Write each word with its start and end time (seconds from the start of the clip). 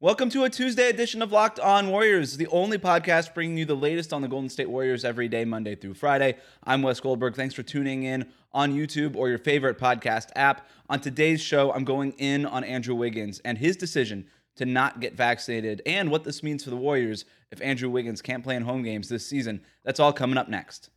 Welcome 0.00 0.28
to 0.30 0.42
a 0.44 0.50
Tuesday 0.50 0.90
edition 0.90 1.22
of 1.22 1.32
Locked 1.32 1.60
On 1.60 1.88
Warriors, 1.88 2.36
the 2.36 2.48
only 2.48 2.78
podcast 2.78 3.32
bringing 3.32 3.56
you 3.56 3.64
the 3.64 3.76
latest 3.76 4.12
on 4.12 4.22
the 4.22 4.28
Golden 4.28 4.50
State 4.50 4.68
Warriors 4.68 5.04
every 5.04 5.28
day, 5.28 5.44
Monday 5.44 5.76
through 5.76 5.94
Friday. 5.94 6.36
I'm 6.64 6.82
Wes 6.82 7.00
Goldberg. 7.00 7.36
Thanks 7.36 7.54
for 7.54 7.62
tuning 7.62 8.02
in 8.02 8.26
on 8.52 8.74
YouTube 8.74 9.16
or 9.16 9.28
your 9.28 9.38
favorite 9.38 9.78
podcast 9.78 10.28
app. 10.36 10.68
On 10.90 11.00
today's 11.00 11.40
show, 11.40 11.72
I'm 11.72 11.84
going 11.84 12.12
in 12.18 12.44
on 12.44 12.64
Andrew 12.64 12.94
Wiggins 12.94 13.40
and 13.44 13.56
his 13.56 13.76
decision 13.76 14.26
to 14.56 14.66
not 14.66 15.00
get 15.00 15.14
vaccinated 15.14 15.80
and 15.86 16.10
what 16.10 16.24
this 16.24 16.42
means 16.42 16.64
for 16.64 16.70
the 16.70 16.76
Warriors 16.76 17.24
if 17.50 17.62
Andrew 17.62 17.88
Wiggins 17.88 18.20
can't 18.20 18.42
play 18.44 18.56
in 18.56 18.62
home 18.62 18.82
games 18.82 19.08
this 19.08 19.26
season. 19.26 19.62
That's 19.84 20.00
all 20.00 20.12
coming 20.12 20.36
up 20.36 20.48
next. 20.48 20.90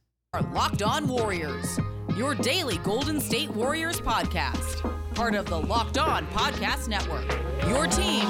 Locked 0.51 0.81
On 0.81 1.07
Warriors, 1.07 1.79
your 2.17 2.35
daily 2.35 2.79
Golden 2.79 3.21
State 3.21 3.51
Warriors 3.51 4.01
podcast, 4.01 4.81
part 5.15 5.35
of 5.35 5.45
the 5.45 5.59
Locked 5.59 5.97
On 5.97 6.27
Podcast 6.27 6.89
Network. 6.89 7.25
Your 7.67 7.87
team 7.87 8.21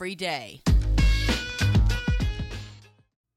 every 0.00 0.14
day. 0.14 0.62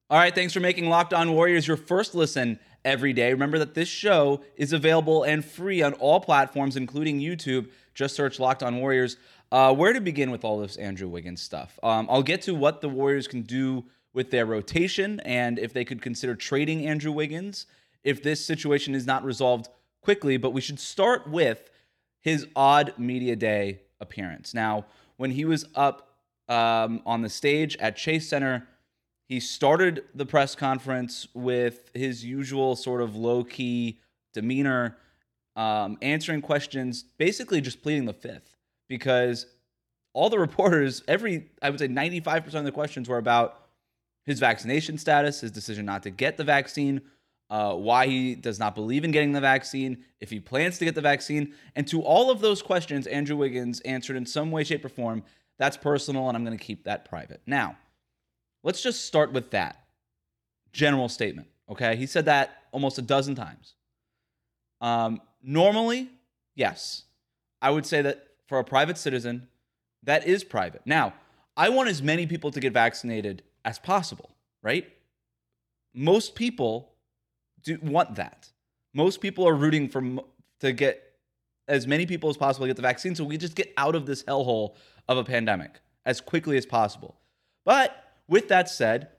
All 0.09 0.17
right, 0.17 0.33
thanks 0.33 0.53
for 0.53 0.61
making 0.61 0.87
Locked 0.87 1.13
On 1.13 1.33
Warriors 1.33 1.67
your 1.67 1.75
first 1.75 2.15
listen 2.15 2.57
every 2.85 3.11
day. 3.11 3.33
Remember 3.33 3.59
that 3.59 3.73
this 3.73 3.89
show 3.89 4.41
is 4.55 4.71
available 4.71 5.23
and 5.23 5.43
free 5.43 5.81
on 5.81 5.91
all 5.95 6.21
platforms, 6.21 6.77
including 6.77 7.19
YouTube. 7.19 7.67
Just 7.93 8.15
search 8.15 8.39
Locked 8.39 8.63
On 8.63 8.77
Warriors. 8.77 9.17
Uh, 9.51 9.75
where 9.75 9.91
to 9.91 9.99
begin 9.99 10.31
with 10.31 10.45
all 10.45 10.57
this 10.57 10.77
Andrew 10.77 11.09
Wiggins 11.09 11.41
stuff? 11.41 11.77
Um, 11.83 12.07
I'll 12.09 12.23
get 12.23 12.43
to 12.43 12.55
what 12.55 12.79
the 12.79 12.87
Warriors 12.87 13.27
can 13.27 13.41
do 13.41 13.83
with 14.13 14.31
their 14.31 14.45
rotation 14.45 15.19
and 15.25 15.59
if 15.59 15.73
they 15.73 15.83
could 15.83 16.01
consider 16.01 16.33
trading 16.33 16.85
Andrew 16.85 17.11
Wiggins 17.11 17.65
if 18.05 18.23
this 18.23 18.45
situation 18.45 18.95
is 18.95 19.05
not 19.05 19.25
resolved 19.25 19.67
quickly. 19.99 20.37
But 20.37 20.51
we 20.51 20.61
should 20.61 20.79
start 20.79 21.29
with 21.29 21.69
his 22.21 22.47
odd 22.55 22.93
media 22.97 23.35
day 23.35 23.81
appearance. 23.99 24.53
Now, 24.53 24.85
when 25.17 25.31
he 25.31 25.43
was 25.43 25.65
up 25.75 26.12
um, 26.49 27.01
on 27.05 27.21
the 27.21 27.29
stage 27.29 27.77
at 27.77 27.95
Chase 27.95 28.27
Center. 28.27 28.67
He 29.27 29.39
started 29.39 30.03
the 30.13 30.25
press 30.25 30.55
conference 30.55 31.27
with 31.33 31.89
his 31.93 32.23
usual 32.23 32.75
sort 32.75 33.01
of 33.01 33.15
low 33.15 33.43
key 33.43 33.99
demeanor, 34.33 34.97
um, 35.55 35.97
answering 36.01 36.41
questions, 36.41 37.03
basically 37.17 37.61
just 37.61 37.81
pleading 37.81 38.05
the 38.05 38.13
fifth 38.13 38.55
because 38.87 39.45
all 40.13 40.29
the 40.29 40.39
reporters, 40.47 41.03
every, 41.07 41.49
I 41.61 41.69
would 41.69 41.79
say 41.79 41.87
95% 41.87 42.53
of 42.53 42.65
the 42.65 42.71
questions 42.71 43.07
were 43.09 43.17
about 43.17 43.59
his 44.25 44.39
vaccination 44.39 44.97
status, 44.97 45.41
his 45.41 45.51
decision 45.51 45.85
not 45.85 46.03
to 46.03 46.09
get 46.09 46.37
the 46.37 46.43
vaccine, 46.43 47.01
uh, 47.49 47.73
why 47.73 48.07
he 48.07 48.35
does 48.35 48.57
not 48.57 48.73
believe 48.73 49.03
in 49.03 49.11
getting 49.11 49.31
the 49.31 49.41
vaccine, 49.41 50.03
if 50.19 50.29
he 50.29 50.39
plans 50.39 50.77
to 50.79 50.85
get 50.85 50.95
the 50.95 51.01
vaccine. 51.01 51.53
And 51.75 51.87
to 51.89 52.01
all 52.01 52.31
of 52.31 52.39
those 52.39 52.61
questions, 52.61 53.05
Andrew 53.05 53.35
Wiggins 53.35 53.79
answered 53.81 54.15
in 54.15 54.25
some 54.25 54.49
way, 54.49 54.63
shape, 54.63 54.85
or 54.85 54.89
form 54.89 55.23
that's 55.57 55.77
personal, 55.77 56.27
and 56.27 56.37
I'm 56.37 56.43
going 56.43 56.57
to 56.57 56.63
keep 56.63 56.85
that 56.85 57.05
private. 57.05 57.41
Now, 57.45 57.77
let's 58.63 58.81
just 58.81 59.05
start 59.05 59.31
with 59.31 59.51
that 59.51 59.83
general 60.71 61.09
statement. 61.09 61.47
Okay. 61.69 61.95
He 61.95 62.05
said 62.05 62.25
that 62.25 62.63
almost 62.71 62.97
a 62.97 63.01
dozen 63.01 63.35
times. 63.35 63.75
Um, 64.81 65.21
normally, 65.41 66.09
yes, 66.55 67.03
I 67.61 67.69
would 67.69 67.85
say 67.85 68.01
that 68.01 68.27
for 68.47 68.59
a 68.59 68.63
private 68.63 68.97
citizen, 68.97 69.47
that 70.03 70.27
is 70.27 70.43
private. 70.43 70.81
Now, 70.85 71.13
I 71.55 71.69
want 71.69 71.89
as 71.89 72.01
many 72.01 72.27
people 72.27 72.51
to 72.51 72.59
get 72.59 72.73
vaccinated 72.73 73.43
as 73.63 73.79
possible, 73.79 74.31
right? 74.61 74.91
Most 75.93 76.35
people 76.35 76.91
do 77.63 77.77
want 77.81 78.15
that. 78.15 78.49
Most 78.93 79.21
people 79.21 79.47
are 79.47 79.55
rooting 79.55 79.87
for 79.87 80.03
to 80.59 80.71
get 80.73 81.12
as 81.67 81.87
many 81.87 82.05
people 82.05 82.29
as 82.29 82.37
possible 82.37 82.67
get 82.67 82.75
the 82.75 82.81
vaccine 82.81 83.15
so 83.15 83.23
we 83.23 83.37
just 83.37 83.55
get 83.55 83.73
out 83.77 83.95
of 83.95 84.05
this 84.05 84.23
hellhole 84.23 84.75
of 85.07 85.17
a 85.17 85.23
pandemic 85.23 85.79
as 86.05 86.19
quickly 86.19 86.57
as 86.57 86.65
possible. 86.65 87.15
But 87.65 87.95
with 88.27 88.49
that 88.49 88.69
said, 88.69 89.09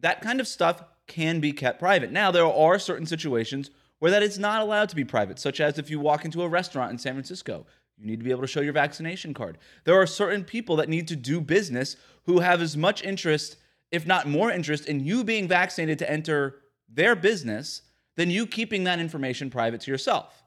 that 0.00 0.20
kind 0.20 0.40
of 0.40 0.48
stuff 0.48 0.82
can 1.06 1.40
be 1.40 1.52
kept 1.52 1.78
private. 1.78 2.12
Now, 2.12 2.30
there 2.30 2.44
are 2.44 2.78
certain 2.78 3.06
situations 3.06 3.70
where 3.98 4.10
that 4.10 4.22
is 4.22 4.38
not 4.38 4.60
allowed 4.60 4.88
to 4.90 4.96
be 4.96 5.04
private, 5.04 5.38
such 5.38 5.60
as 5.60 5.78
if 5.78 5.88
you 5.88 5.98
walk 5.98 6.24
into 6.24 6.42
a 6.42 6.48
restaurant 6.48 6.92
in 6.92 6.98
San 6.98 7.14
Francisco, 7.14 7.66
you 7.96 8.06
need 8.06 8.18
to 8.18 8.24
be 8.24 8.30
able 8.30 8.42
to 8.42 8.46
show 8.46 8.60
your 8.60 8.74
vaccination 8.74 9.32
card. 9.32 9.56
There 9.84 9.98
are 9.98 10.06
certain 10.06 10.44
people 10.44 10.76
that 10.76 10.88
need 10.88 11.08
to 11.08 11.16
do 11.16 11.40
business 11.40 11.96
who 12.24 12.40
have 12.40 12.60
as 12.60 12.76
much 12.76 13.02
interest, 13.02 13.56
if 13.90 14.06
not 14.06 14.28
more 14.28 14.50
interest, 14.50 14.86
in 14.86 15.04
you 15.04 15.24
being 15.24 15.48
vaccinated 15.48 15.98
to 16.00 16.10
enter 16.10 16.56
their 16.88 17.16
business 17.16 17.82
than 18.16 18.30
you 18.30 18.46
keeping 18.46 18.84
that 18.84 18.98
information 18.98 19.48
private 19.48 19.80
to 19.82 19.90
yourself. 19.90 20.42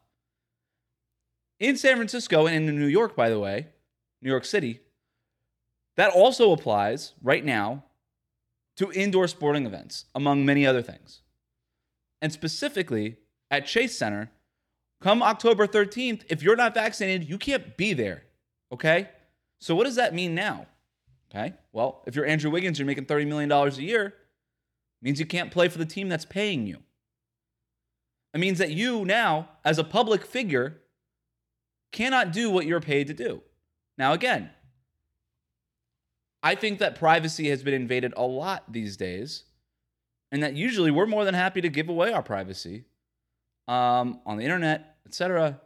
In 1.59 1.75
San 1.75 1.95
Francisco 1.95 2.47
and 2.47 2.69
in 2.69 2.79
New 2.79 2.87
York, 2.87 3.15
by 3.15 3.29
the 3.29 3.39
way, 3.39 3.67
New 4.21 4.29
York 4.29 4.45
City, 4.45 4.79
that 5.97 6.11
also 6.11 6.51
applies 6.51 7.13
right 7.21 7.43
now 7.43 7.83
to 8.77 8.91
indoor 8.93 9.27
sporting 9.27 9.65
events, 9.65 10.05
among 10.15 10.45
many 10.45 10.65
other 10.65 10.81
things. 10.81 11.21
And 12.21 12.31
specifically 12.31 13.17
at 13.51 13.65
Chase 13.65 13.97
Center, 13.97 14.31
come 15.01 15.21
October 15.21 15.67
13th, 15.67 16.23
if 16.29 16.41
you're 16.41 16.55
not 16.55 16.73
vaccinated, 16.73 17.27
you 17.27 17.37
can't 17.37 17.75
be 17.75 17.93
there. 17.93 18.23
Okay? 18.71 19.09
So 19.59 19.75
what 19.75 19.83
does 19.83 19.95
that 19.95 20.13
mean 20.13 20.33
now? 20.35 20.67
Okay? 21.29 21.53
Well, 21.73 22.01
if 22.07 22.15
you're 22.15 22.25
Andrew 22.25 22.49
Wiggins, 22.49 22.79
you're 22.79 22.85
making 22.85 23.05
$30 23.05 23.27
million 23.27 23.51
a 23.51 23.69
year, 23.71 24.13
means 25.01 25.19
you 25.19 25.25
can't 25.25 25.51
play 25.51 25.67
for 25.67 25.77
the 25.77 25.85
team 25.85 26.07
that's 26.07 26.25
paying 26.25 26.65
you. 26.65 26.77
It 28.33 28.39
means 28.39 28.59
that 28.59 28.71
you 28.71 29.05
now, 29.05 29.49
as 29.65 29.77
a 29.77 29.83
public 29.83 30.25
figure, 30.25 30.81
cannot 31.91 32.31
do 32.31 32.49
what 32.49 32.65
you're 32.65 32.81
paid 32.81 33.07
to 33.07 33.13
do. 33.13 33.41
Now, 33.97 34.13
again, 34.13 34.49
I 36.41 36.55
think 36.55 36.79
that 36.79 36.95
privacy 36.95 37.49
has 37.49 37.63
been 37.63 37.73
invaded 37.73 38.13
a 38.15 38.23
lot 38.23 38.71
these 38.71 38.95
days, 38.95 39.43
and 40.31 40.41
that 40.43 40.55
usually 40.55 40.91
we're 40.91 41.05
more 41.05 41.25
than 41.25 41.33
happy 41.33 41.61
to 41.61 41.69
give 41.69 41.89
away 41.89 42.13
our 42.13 42.23
privacy 42.23 42.85
um, 43.67 44.19
on 44.25 44.37
the 44.37 44.43
internet, 44.43 44.97
etc. 45.05 45.59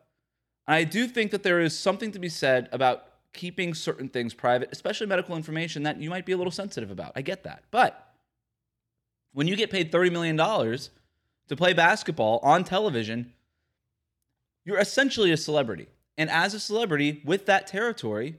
And 0.68 0.76
I 0.76 0.84
do 0.84 1.08
think 1.08 1.32
that 1.32 1.44
there 1.44 1.60
is 1.60 1.78
something 1.78 2.12
to 2.12 2.20
be 2.20 2.30
said 2.30 2.70
about 2.72 3.06
keeping 3.34 3.74
certain 3.74 4.10
things 4.10 4.34
private, 4.34 4.70
especially 4.72 5.08
medical 5.08 5.36
information 5.36 5.84
that 5.84 6.00
you 6.00 6.10
might 6.10 6.26
be 6.26 6.32
a 6.32 6.38
little 6.38 6.52
sensitive 6.52 6.92
about. 6.92 7.12
I 7.16 7.22
get 7.22 7.44
that. 7.44 7.64
But 7.72 8.14
when 9.34 9.48
you 9.48 9.56
get 9.56 9.72
paid 9.72 9.92
$30 9.92 10.12
million 10.12 10.38
to 10.38 11.56
play 11.56 11.74
basketball 11.74 12.40
on 12.44 12.64
television, 12.64 13.34
you're 14.66 14.80
essentially 14.80 15.32
a 15.32 15.38
celebrity. 15.38 15.88
And 16.18 16.30
as 16.30 16.54
a 16.54 16.60
celebrity 16.60 17.22
with 17.26 17.46
that 17.48 17.68
territory, 17.68 18.38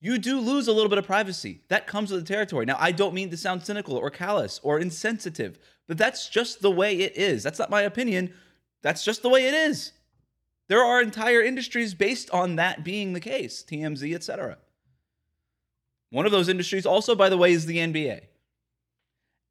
you 0.00 0.18
do 0.18 0.38
lose 0.38 0.68
a 0.68 0.72
little 0.72 0.90
bit 0.90 0.98
of 0.98 1.06
privacy. 1.06 1.62
That 1.68 1.86
comes 1.86 2.10
with 2.10 2.20
the 2.20 2.32
territory. 2.32 2.66
Now, 2.66 2.76
I 2.78 2.92
don't 2.92 3.14
mean 3.14 3.30
to 3.30 3.36
sound 3.36 3.64
cynical 3.64 3.96
or 3.96 4.10
callous 4.10 4.60
or 4.62 4.78
insensitive, 4.78 5.58
but 5.88 5.96
that's 5.96 6.28
just 6.28 6.60
the 6.60 6.70
way 6.70 6.98
it 6.98 7.16
is. 7.16 7.42
That's 7.42 7.58
not 7.58 7.70
my 7.70 7.82
opinion. 7.82 8.34
That's 8.82 9.02
just 9.02 9.22
the 9.22 9.30
way 9.30 9.46
it 9.46 9.54
is. 9.54 9.92
There 10.68 10.84
are 10.84 11.00
entire 11.00 11.40
industries 11.42 11.94
based 11.94 12.30
on 12.30 12.56
that 12.56 12.84
being 12.84 13.12
the 13.12 13.20
case, 13.20 13.64
TMZ, 13.66 14.14
etc. 14.14 14.58
One 16.10 16.26
of 16.26 16.32
those 16.32 16.48
industries 16.48 16.86
also, 16.86 17.14
by 17.14 17.28
the 17.30 17.38
way, 17.38 17.52
is 17.52 17.66
the 17.66 17.78
NBA. 17.78 18.20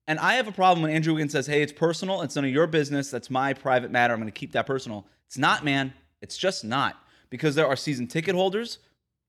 And 0.08 0.20
I 0.20 0.36
have 0.36 0.48
a 0.48 0.52
problem 0.52 0.84
when 0.84 0.92
Andrew 0.92 1.14
Wiggins 1.14 1.32
says, 1.32 1.48
hey, 1.48 1.62
it's 1.62 1.72
personal. 1.72 2.22
It's 2.22 2.36
none 2.36 2.46
of 2.46 2.52
your 2.52 2.68
business. 2.68 3.10
That's 3.10 3.30
my 3.30 3.54
private 3.54 3.90
matter. 3.90 4.14
I'm 4.14 4.20
going 4.20 4.32
to 4.32 4.38
keep 4.40 4.52
that 4.52 4.68
personal. 4.68 5.08
It's 5.28 5.38
not, 5.38 5.64
man. 5.64 5.94
It's 6.22 6.38
just 6.38 6.64
not 6.64 7.03
because 7.34 7.56
there 7.56 7.66
are 7.66 7.76
season 7.76 8.06
ticket 8.06 8.36
holders 8.36 8.78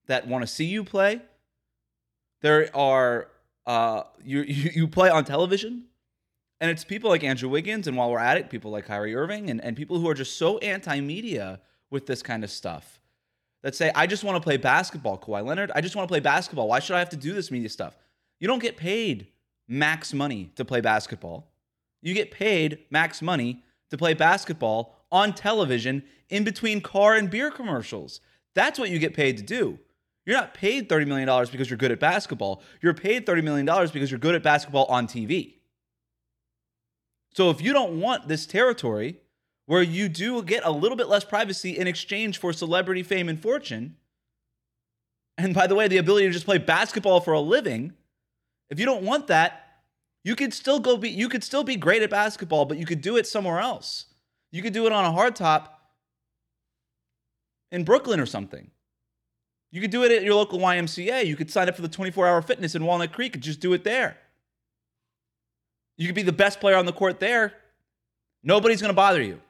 that 0.09 0.29
want 0.29 0.43
to 0.43 0.47
see 0.47 0.67
you 0.67 0.85
play. 0.85 1.23
There 2.43 2.69
are 2.77 3.29
uh, 3.65 4.03
you, 4.23 4.43
you 4.47 4.71
you 4.75 4.89
play 4.89 5.09
on 5.09 5.25
television, 5.25 5.85
and 6.61 6.71
it's 6.71 6.85
people 6.85 7.09
like 7.09 7.25
Andrew 7.25 7.49
Wiggins, 7.49 7.87
and 7.87 7.97
while 7.97 8.11
we're 8.11 8.19
at 8.19 8.37
it, 8.37 8.51
people 8.51 8.71
like 8.71 8.85
Kyrie 8.85 9.17
Irving, 9.17 9.49
and, 9.49 9.59
and 9.65 9.75
people 9.75 9.99
who 9.99 10.07
are 10.11 10.13
just 10.13 10.37
so 10.37 10.59
anti-media 10.59 11.61
with 11.89 12.05
this 12.05 12.23
kind 12.23 12.45
of 12.45 12.51
stuff 12.51 13.01
that 13.63 13.75
say, 13.75 13.91
I 13.95 14.07
just 14.07 14.23
want 14.23 14.37
to 14.37 14.43
play 14.43 14.59
basketball, 14.59 15.17
Kawhi 15.17 15.43
Leonard. 15.43 15.73
I 15.75 15.81
just 15.81 15.97
want 15.97 16.07
to 16.07 16.13
play 16.13 16.21
basketball. 16.21 16.69
Why 16.69 16.81
should 16.81 16.97
I 16.97 16.99
have 16.99 17.09
to 17.09 17.17
do 17.17 17.33
this 17.33 17.51
media 17.51 17.71
stuff? 17.71 17.97
You 18.39 18.49
don't 18.49 18.61
get 18.61 18.77
paid 18.77 19.29
max 19.67 20.13
money 20.13 20.53
to 20.57 20.65
play 20.67 20.83
basketball. 20.83 21.51
You 22.03 22.13
get 22.13 22.31
paid 22.31 22.81
max 22.91 23.23
money 23.23 23.63
to 23.89 23.97
play 23.97 24.13
basketball 24.13 24.95
on 25.11 25.33
television 25.33 26.03
in 26.35 26.43
between 26.43 26.81
car 26.81 27.15
and 27.15 27.31
beer 27.31 27.49
commercials. 27.49 28.21
That's 28.55 28.79
what 28.79 28.91
you 28.91 28.99
get 28.99 29.15
paid 29.15 29.37
to 29.37 29.43
do. 29.43 29.79
You're 30.27 30.37
not 30.37 30.53
paid 30.53 30.89
$30 30.89 31.07
million 31.07 31.47
because 31.51 31.71
you're 31.71 31.77
good 31.77 31.93
at 31.93 32.01
basketball. 32.01 32.61
You're 32.83 32.93
paid 32.95 33.25
$30 33.25 33.45
million 33.45 33.67
because 33.93 34.11
you're 34.11 34.19
good 34.19 34.35
at 34.35 34.43
basketball 34.43 34.87
on 34.87 35.07
TV. 35.07 35.55
So 37.35 37.51
if 37.51 37.61
you 37.61 37.73
don't 37.73 38.01
want 38.01 38.27
this 38.27 38.47
territory 38.47 39.19
where 39.67 39.83
you 39.83 40.09
do 40.09 40.43
get 40.43 40.65
a 40.65 40.71
little 40.73 40.97
bit 40.97 41.09
less 41.09 41.25
privacy 41.25 41.79
in 41.79 41.87
exchange 41.87 42.39
for 42.39 42.53
celebrity 42.53 43.05
fame 43.05 43.29
and 43.29 43.41
fortune, 43.41 43.97
and 45.39 45.55
by 45.55 45.69
the 45.69 45.75
way, 45.75 45.87
the 45.87 45.99
ability 45.99 46.27
to 46.27 46.33
just 46.33 46.47
play 46.47 46.59
basketball 46.59 47.21
for 47.21 47.33
a 47.33 47.41
living, 47.41 47.93
if 48.71 48.81
you 48.81 48.87
don't 48.87 49.03
want 49.03 49.29
that, 49.29 49.61
you 50.25 50.35
could 50.35 50.55
still 50.55 50.81
go 50.81 50.97
be 50.97 51.11
you 51.11 51.29
could 51.29 51.45
still 51.45 51.65
be 51.65 51.77
great 51.77 52.03
at 52.03 52.11
basketball, 52.11 52.65
but 52.65 52.79
you 52.79 52.87
could 52.87 53.03
do 53.03 53.17
it 53.17 53.27
somewhere 53.27 53.61
else. 53.61 54.07
You 54.53 54.63
could 54.63 54.73
do 54.73 54.87
it 54.87 54.93
on 54.93 55.05
a 55.05 55.17
hardtop 55.17 55.69
in 57.71 57.85
Brooklyn 57.85 58.21
or 58.21 58.27
something. 58.27 58.71
You 59.71 59.81
could 59.81 59.91
do 59.91 60.05
it 60.05 60.13
at 60.13 60.23
your 60.23 60.35
local 60.35 60.61
YMCA. 60.61 61.27
You 61.27 61.37
could 61.37 61.51
sign 61.51 61.69
up 61.69 61.75
for 61.75 61.83
the 61.83 61.89
24 61.89 62.29
hour 62.29 62.41
fitness 62.43 62.75
in 62.75 62.85
Walnut 62.85 63.13
Creek 63.13 63.35
and 63.35 63.43
just 63.43 63.61
do 63.61 63.73
it 63.73 63.83
there. 63.83 64.17
You 65.97 66.07
could 66.07 66.15
be 66.15 66.23
the 66.23 66.33
best 66.33 66.61
player 66.61 66.77
on 66.77 66.87
the 66.87 66.93
court 66.93 67.21
there. 67.21 67.53
Nobody's 68.43 68.81
going 68.81 68.91
to 68.91 68.95
bother 68.95 69.23
you. 69.23 69.41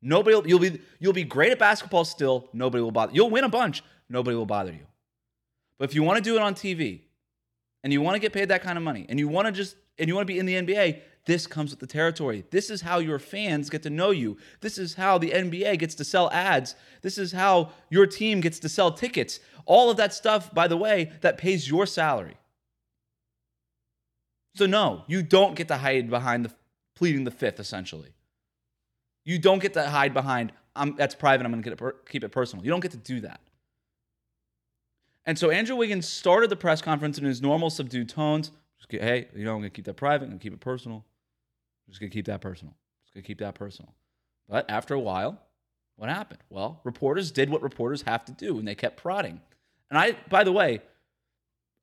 Nobody 0.00 0.48
you'll 0.48 0.58
be 0.58 0.80
you'll 0.98 1.12
be 1.12 1.24
great 1.24 1.52
at 1.52 1.58
basketball 1.58 2.04
still. 2.04 2.48
Nobody 2.52 2.82
will 2.82 2.90
bother. 2.90 3.12
You'll 3.14 3.30
win 3.30 3.44
a 3.44 3.48
bunch. 3.48 3.82
Nobody 4.08 4.36
will 4.36 4.46
bother 4.46 4.72
you. 4.72 4.86
But 5.78 5.88
if 5.88 5.94
you 5.94 6.02
want 6.02 6.18
to 6.18 6.22
do 6.22 6.36
it 6.36 6.42
on 6.42 6.54
TV 6.54 7.02
and 7.82 7.92
you 7.92 8.00
want 8.00 8.14
to 8.14 8.20
get 8.20 8.32
paid 8.32 8.48
that 8.48 8.62
kind 8.62 8.78
of 8.78 8.84
money 8.84 9.06
and 9.08 9.18
you 9.18 9.28
want 9.28 9.46
to 9.46 9.52
just 9.52 9.76
and 9.98 10.08
you 10.08 10.14
want 10.14 10.26
to 10.26 10.32
be 10.32 10.38
in 10.38 10.46
the 10.46 10.54
NBA, 10.54 11.00
this 11.26 11.46
comes 11.46 11.70
with 11.70 11.80
the 11.80 11.86
territory. 11.86 12.44
This 12.50 12.70
is 12.70 12.80
how 12.80 12.98
your 12.98 13.18
fans 13.18 13.68
get 13.70 13.82
to 13.82 13.90
know 13.90 14.10
you. 14.10 14.38
This 14.60 14.78
is 14.78 14.94
how 14.94 15.18
the 15.18 15.30
NBA 15.30 15.78
gets 15.78 15.94
to 15.96 16.04
sell 16.04 16.30
ads. 16.30 16.74
This 17.02 17.18
is 17.18 17.32
how 17.32 17.70
your 17.90 18.06
team 18.06 18.40
gets 18.40 18.58
to 18.60 18.68
sell 18.68 18.92
tickets. 18.92 19.38
All 19.66 19.90
of 19.90 19.96
that 19.98 20.14
stuff, 20.14 20.52
by 20.54 20.66
the 20.66 20.76
way, 20.76 21.12
that 21.20 21.38
pays 21.38 21.68
your 21.68 21.86
salary. 21.86 22.36
So 24.54 24.66
no, 24.66 25.04
you 25.06 25.22
don't 25.22 25.54
get 25.54 25.68
to 25.68 25.76
hide 25.76 26.10
behind 26.10 26.44
the 26.44 26.52
pleading 26.94 27.24
the 27.24 27.30
fifth 27.30 27.60
essentially. 27.60 28.14
You 29.24 29.38
don't 29.38 29.60
get 29.60 29.74
to 29.74 29.88
hide 29.88 30.14
behind 30.14 30.52
I'm 30.74 30.96
that's 30.96 31.14
private, 31.14 31.44
I'm 31.44 31.52
going 31.52 31.62
to 31.62 31.76
per- 31.76 31.96
keep 32.08 32.24
it 32.24 32.30
personal. 32.30 32.64
You 32.64 32.70
don't 32.70 32.80
get 32.80 32.92
to 32.92 32.96
do 32.96 33.20
that. 33.20 33.40
And 35.24 35.38
so 35.38 35.50
Andrew 35.50 35.76
Wiggins 35.76 36.08
started 36.08 36.50
the 36.50 36.56
press 36.56 36.82
conference 36.82 37.18
in 37.18 37.24
his 37.24 37.40
normal 37.40 37.70
subdued 37.70 38.08
tones. 38.08 38.50
Hey, 38.88 39.28
you 39.34 39.44
know, 39.44 39.54
I'm 39.54 39.62
to 39.62 39.70
keep 39.70 39.84
that 39.86 39.96
private, 39.96 40.26
I'm 40.26 40.38
to 40.38 40.42
keep 40.42 40.52
it 40.52 40.60
personal. 40.60 41.04
I'm 41.86 41.92
just 41.92 42.00
to 42.00 42.08
keep 42.08 42.26
that 42.26 42.40
personal. 42.40 42.74
I'm 42.74 43.04
Just 43.04 43.14
to 43.14 43.22
keep 43.22 43.38
that 43.38 43.54
personal. 43.54 43.94
But 44.48 44.68
after 44.68 44.94
a 44.94 45.00
while, 45.00 45.40
what 45.96 46.08
happened? 46.08 46.40
Well, 46.50 46.80
reporters 46.84 47.30
did 47.30 47.48
what 47.48 47.62
reporters 47.62 48.02
have 48.02 48.24
to 48.26 48.32
do, 48.32 48.58
and 48.58 48.66
they 48.66 48.74
kept 48.74 48.96
prodding. 48.96 49.40
And 49.88 49.98
I, 49.98 50.16
by 50.28 50.44
the 50.44 50.52
way, 50.52 50.80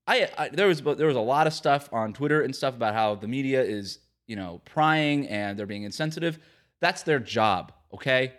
I, 0.08 0.30
I 0.38 0.50
there 0.50 0.68
was 0.68 0.82
there 0.82 1.08
was 1.08 1.16
a 1.16 1.22
lot 1.22 1.48
of 1.48 1.54
stuff 1.54 1.90
on 1.94 2.14
Twitter 2.14 2.42
and 2.42 2.56
stuff 2.56 2.76
about 2.76 2.94
how 2.94 3.16
the 3.16 3.28
media 3.28 3.64
is 3.64 4.00
you 4.28 4.36
know 4.36 4.62
prying 4.66 5.28
and 5.28 5.58
they're 5.58 5.66
being 5.66 5.84
insensitive. 5.84 6.40
That's 6.80 7.04
their 7.04 7.20
job, 7.20 7.72
okay? 7.94 8.34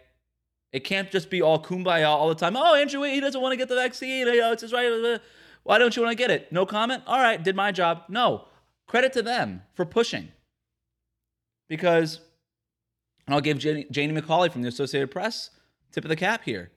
It 0.73 0.85
can't 0.85 1.11
just 1.11 1.31
be 1.31 1.43
all 1.43 1.63
kumbaya 1.63 2.07
all 2.07 2.29
the 2.29 2.35
time. 2.35 2.57
Oh, 2.57 2.75
Andrew, 2.75 3.03
he 3.03 3.21
doesn't 3.21 3.41
want 3.41 3.53
to 3.53 3.57
get 3.57 3.69
the 3.69 3.75
vaccine. 3.75 4.27
You 4.27 4.39
know, 4.39 4.53
it's 4.53 4.63
his 4.63 4.73
right. 4.73 5.21
Why 5.65 5.79
don't 5.79 5.97
you 5.97 6.03
want 6.03 6.13
to 6.13 6.17
get 6.17 6.31
it? 6.31 6.53
No 6.53 6.65
comment. 6.65 7.03
All 7.07 7.19
right, 7.19 7.43
did 7.43 7.57
my 7.57 7.73
job. 7.73 8.05
No, 8.09 8.47
credit 8.87 9.13
to 9.15 9.23
them 9.23 9.63
for 9.75 9.85
pushing 9.85 10.29
because 11.69 12.21
I'll 13.29 13.41
give 13.41 13.59
Janie, 13.59 13.87
Janie 13.91 14.19
McCauley 14.19 14.51
from 14.51 14.63
the 14.63 14.69
Associated 14.69 15.11
Press 15.11 15.51
tip 15.93 16.05
of 16.05 16.09
the 16.09 16.17
cap 16.17 16.43
here. 16.45 16.71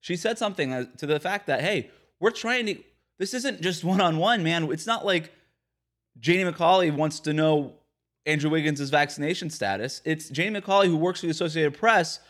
She 0.00 0.16
said 0.16 0.38
something 0.38 0.88
to 0.96 1.06
the 1.06 1.18
fact 1.18 1.46
that, 1.46 1.60
hey, 1.60 1.90
we're 2.20 2.30
trying 2.30 2.66
to, 2.66 2.76
this 3.18 3.34
isn't 3.34 3.60
just 3.60 3.82
one 3.82 4.00
on 4.00 4.18
one, 4.18 4.42
man. 4.42 4.70
It's 4.70 4.86
not 4.86 5.04
like 5.04 5.32
Janie 6.20 6.50
McCauley 6.50 6.94
wants 6.94 7.20
to 7.20 7.32
know 7.32 7.74
Andrew 8.26 8.50
Wiggins' 8.50 8.90
vaccination 8.90 9.50
status. 9.50 10.02
It's 10.04 10.28
Janie 10.28 10.60
McCauley, 10.60 10.86
who 10.86 10.96
works 10.96 11.20
for 11.20 11.26
the 11.26 11.30
Associated 11.30 11.74
Press, 11.74 12.20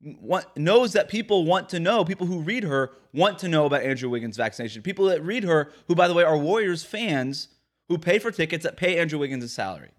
knows 0.00 0.92
that 0.92 1.08
people 1.08 1.44
want 1.44 1.68
to 1.70 1.80
know, 1.80 2.04
people 2.04 2.26
who 2.26 2.40
read 2.40 2.64
her 2.64 2.92
want 3.12 3.38
to 3.40 3.48
know 3.48 3.66
about 3.66 3.82
Andrew 3.82 4.10
Wiggins' 4.10 4.36
vaccination. 4.36 4.82
People 4.82 5.06
that 5.06 5.22
read 5.22 5.44
her, 5.44 5.72
who, 5.88 5.94
by 5.94 6.06
the 6.06 6.14
way, 6.14 6.22
are 6.22 6.36
Warriors 6.36 6.84
fans 6.84 7.48
who 7.88 7.98
pay 7.98 8.18
for 8.18 8.30
tickets 8.30 8.64
that 8.64 8.76
pay 8.76 8.98
Andrew 8.98 9.18
Wiggins' 9.18 9.52
salary. 9.52 9.90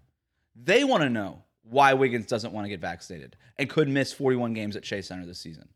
They 0.54 0.84
want 0.84 1.02
to 1.02 1.10
know 1.10 1.42
why 1.62 1.94
Wiggins 1.94 2.26
doesn't 2.26 2.52
want 2.52 2.64
to 2.64 2.68
get 2.68 2.80
vaccinated 2.80 3.36
and 3.58 3.68
could 3.68 3.88
miss 3.88 4.12
41 4.12 4.54
games 4.54 4.76
at 4.76 4.82
Chase 4.82 5.08
Center 5.08 5.26
this 5.26 5.38
season 5.38 5.68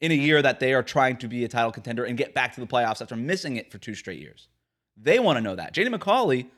in 0.00 0.10
a 0.10 0.14
year 0.14 0.42
that 0.42 0.60
they 0.60 0.74
are 0.74 0.82
trying 0.82 1.16
to 1.18 1.28
be 1.28 1.44
a 1.44 1.48
title 1.48 1.72
contender 1.72 2.04
and 2.04 2.18
get 2.18 2.34
back 2.34 2.54
to 2.54 2.60
the 2.60 2.66
playoffs 2.66 3.00
after 3.00 3.16
missing 3.16 3.56
it 3.56 3.70
for 3.70 3.78
two 3.78 3.94
straight 3.94 4.20
years. 4.20 4.48
They 4.96 5.18
want 5.18 5.36
to 5.36 5.40
know 5.40 5.56
that. 5.56 5.72
Janie 5.72 5.90
McCauley 5.90 6.48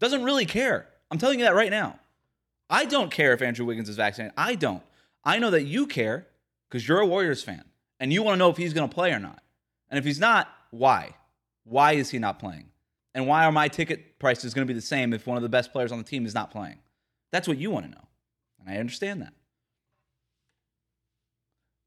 doesn't 0.00 0.24
really 0.24 0.46
care. 0.46 0.86
I'm 1.10 1.18
telling 1.18 1.38
you 1.38 1.44
that 1.44 1.54
right 1.54 1.70
now. 1.70 1.98
I 2.68 2.84
don't 2.84 3.10
care 3.10 3.32
if 3.32 3.42
Andrew 3.42 3.64
Wiggins 3.64 3.88
is 3.88 3.96
vaccinated. 3.96 4.34
I 4.36 4.54
don't. 4.54 4.82
I 5.26 5.40
know 5.40 5.50
that 5.50 5.64
you 5.64 5.88
care 5.88 6.28
because 6.70 6.86
you're 6.86 7.00
a 7.00 7.06
Warriors 7.06 7.42
fan 7.42 7.64
and 7.98 8.12
you 8.12 8.22
want 8.22 8.34
to 8.34 8.38
know 8.38 8.48
if 8.48 8.56
he's 8.56 8.72
going 8.72 8.88
to 8.88 8.94
play 8.94 9.12
or 9.12 9.18
not. 9.18 9.42
And 9.90 9.98
if 9.98 10.04
he's 10.04 10.20
not, 10.20 10.48
why? 10.70 11.16
Why 11.64 11.92
is 11.92 12.10
he 12.10 12.18
not 12.20 12.38
playing? 12.38 12.68
And 13.12 13.26
why 13.26 13.44
are 13.44 13.52
my 13.52 13.66
ticket 13.66 14.20
prices 14.20 14.54
going 14.54 14.66
to 14.66 14.72
be 14.72 14.78
the 14.78 14.84
same 14.84 15.12
if 15.12 15.26
one 15.26 15.36
of 15.36 15.42
the 15.42 15.48
best 15.48 15.72
players 15.72 15.90
on 15.90 15.98
the 15.98 16.04
team 16.04 16.24
is 16.26 16.34
not 16.34 16.52
playing? 16.52 16.78
That's 17.32 17.48
what 17.48 17.58
you 17.58 17.72
want 17.72 17.86
to 17.86 17.90
know. 17.90 18.04
And 18.60 18.70
I 18.70 18.78
understand 18.78 19.20
that. 19.22 19.32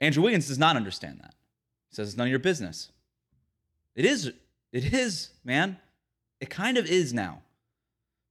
Andrew 0.02 0.24
Wiggins 0.24 0.48
does 0.48 0.60
not 0.60 0.76
understand 0.76 1.20
that. 1.22 1.34
He 1.90 1.96
says 1.96 2.10
it's 2.10 2.18
none 2.18 2.28
of 2.28 2.32
your 2.32 2.40
business. 2.40 2.92
It 3.96 4.06
is, 4.06 4.34
it 4.72 4.94
is, 4.94 5.30
man. 5.44 5.78
It 6.42 6.50
kind 6.50 6.78
of 6.78 6.86
is 6.86 7.14
now. 7.14 7.42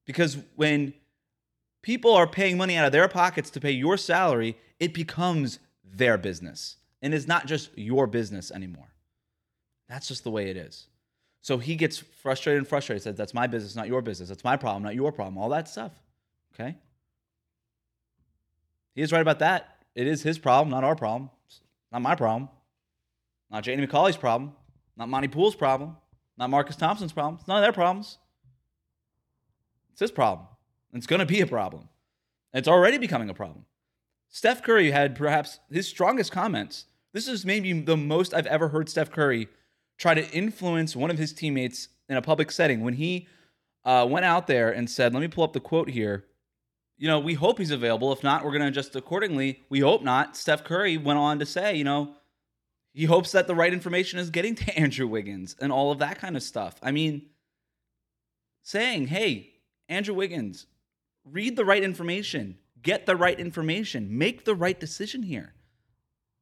Because 0.06 0.37
when 0.56 0.93
people 1.83 2.13
are 2.13 2.27
paying 2.27 2.57
money 2.57 2.77
out 2.77 2.87
of 2.87 2.93
their 2.93 3.09
pockets 3.09 3.51
to 3.51 3.61
pay 3.61 3.71
your 3.71 3.97
salary, 3.97 4.57
it 4.79 4.95
becomes 4.95 5.59
their 5.85 6.19
business. 6.19 6.77
And 7.03 7.15
it's 7.15 7.29
not 7.29 7.47
just 7.47 7.71
your 7.77 8.07
business 8.07 8.51
anymore. 8.51 8.93
That's 9.89 10.09
just 10.09 10.25
the 10.25 10.31
way 10.31 10.51
it 10.51 10.57
is. 10.57 10.89
So 11.41 11.59
he 11.59 11.77
gets 11.77 11.99
frustrated 11.99 12.59
and 12.59 12.69
frustrated, 12.69 13.03
says, 13.03 13.17
That's 13.17 13.35
my 13.35 13.47
business, 13.47 13.77
not 13.77 13.89
your 13.89 14.03
business. 14.03 14.29
That's 14.29 14.45
my 14.45 14.57
problem, 14.57 14.83
not 14.83 14.95
your 14.95 15.13
problem. 15.13 15.39
All 15.39 15.49
that 15.51 15.69
stuff. 15.69 15.93
Okay? 16.55 16.77
He 18.95 19.03
is 19.03 19.13
right 19.13 19.23
about 19.23 19.39
that. 19.39 19.77
It 19.95 20.07
is 20.07 20.23
his 20.23 20.39
problem, 20.39 20.71
not 20.71 20.85
our 20.85 20.97
problem. 20.97 21.31
It's 21.47 21.61
not 21.93 22.03
my 22.03 22.15
problem. 22.15 22.49
Not 23.51 23.63
Janie 23.63 23.87
McCauley's 23.87 24.17
problem. 24.17 24.53
Not 24.97 25.09
Monte 25.09 25.29
Poole's 25.29 25.55
problem. 25.55 25.97
Not 26.37 26.51
Marcus 26.51 26.77
Thompson's 26.77 27.13
problem. 27.13 27.37
It's 27.39 27.49
none 27.49 27.59
of 27.59 27.63
their 27.63 27.73
problems. 27.73 28.19
It's 29.93 30.01
his 30.01 30.11
problem. 30.11 30.47
It's 30.93 31.06
going 31.06 31.20
to 31.20 31.26
be 31.26 31.40
a 31.40 31.46
problem. 31.46 31.88
It's 32.52 32.69
already 32.69 32.99
becoming 32.99 33.31
a 33.31 33.35
problem. 33.35 33.67
Steph 34.29 34.62
Curry 34.62 34.90
had 34.90 35.14
perhaps 35.14 35.58
his 35.70 35.88
strongest 35.88 36.32
comments. 36.32 36.87
This 37.12 37.29
is 37.29 37.44
maybe 37.44 37.73
the 37.81 37.96
most 37.96 38.35
I've 38.35 38.46
ever 38.46 38.69
heard 38.69 38.88
Steph 38.88 39.11
Curry 39.11 39.49
try 39.96 40.14
to 40.14 40.31
influence 40.31 40.94
one 40.94 41.11
of 41.11 41.19
his 41.19 41.32
teammates 41.32 41.88
in 42.08 42.17
a 42.17 42.23
public 42.23 42.50
setting 42.50 42.82
when 42.82 42.94
he 42.94 43.26
uh, 43.85 44.06
went 44.08 44.25
out 44.25 44.46
there 44.46 44.70
and 44.70 44.88
said, 44.88 45.12
let 45.12 45.20
me 45.20 45.29
pull 45.29 45.44
up 45.44 45.52
the 45.52 45.61
quote 45.61 45.90
here 45.90 46.25
you 46.99 47.06
know, 47.06 47.20
we 47.20 47.34
hope 47.34 47.58
he's 47.58 47.70
available. 47.70 48.12
If 48.12 48.25
not, 48.25 48.44
we're 48.44 48.50
going 48.50 48.62
to 48.62 48.69
adjust 48.69 48.96
accordingly. 48.96 49.62
We 49.69 49.81
hope 49.81 50.02
not. 50.02 50.37
Steph 50.37 50.64
Curry 50.64 50.96
went 50.96 51.19
on 51.19 51.38
to 51.38 51.46
say, 51.46 51.76
you 51.76 51.84
know, 51.84 52.14
he 52.93 53.05
hopes 53.05 53.31
that 53.32 53.46
the 53.46 53.55
right 53.55 53.73
information 53.73 54.19
is 54.19 54.31
getting 54.31 54.56
to 54.56 54.79
Andrew 54.79 55.06
Wiggins 55.06 55.55
and 55.61 55.70
all 55.70 55.93
of 55.93 56.00
that 56.00 56.19
kind 56.19 56.37
of 56.37 56.43
stuff. 56.43 56.75
I 56.82 56.91
mean, 56.91 57.26
saying, 58.62 59.06
hey, 59.06 59.52
Andrew 59.89 60.15
Wiggins, 60.15 60.67
read 61.32 61.56
the 61.56 61.65
right 61.65 61.82
information, 61.82 62.58
get 62.82 63.06
the 63.06 63.17
right 63.17 63.39
information, 63.39 64.17
make 64.17 64.44
the 64.44 64.55
right 64.55 64.79
decision 64.79 65.23
here, 65.23 65.55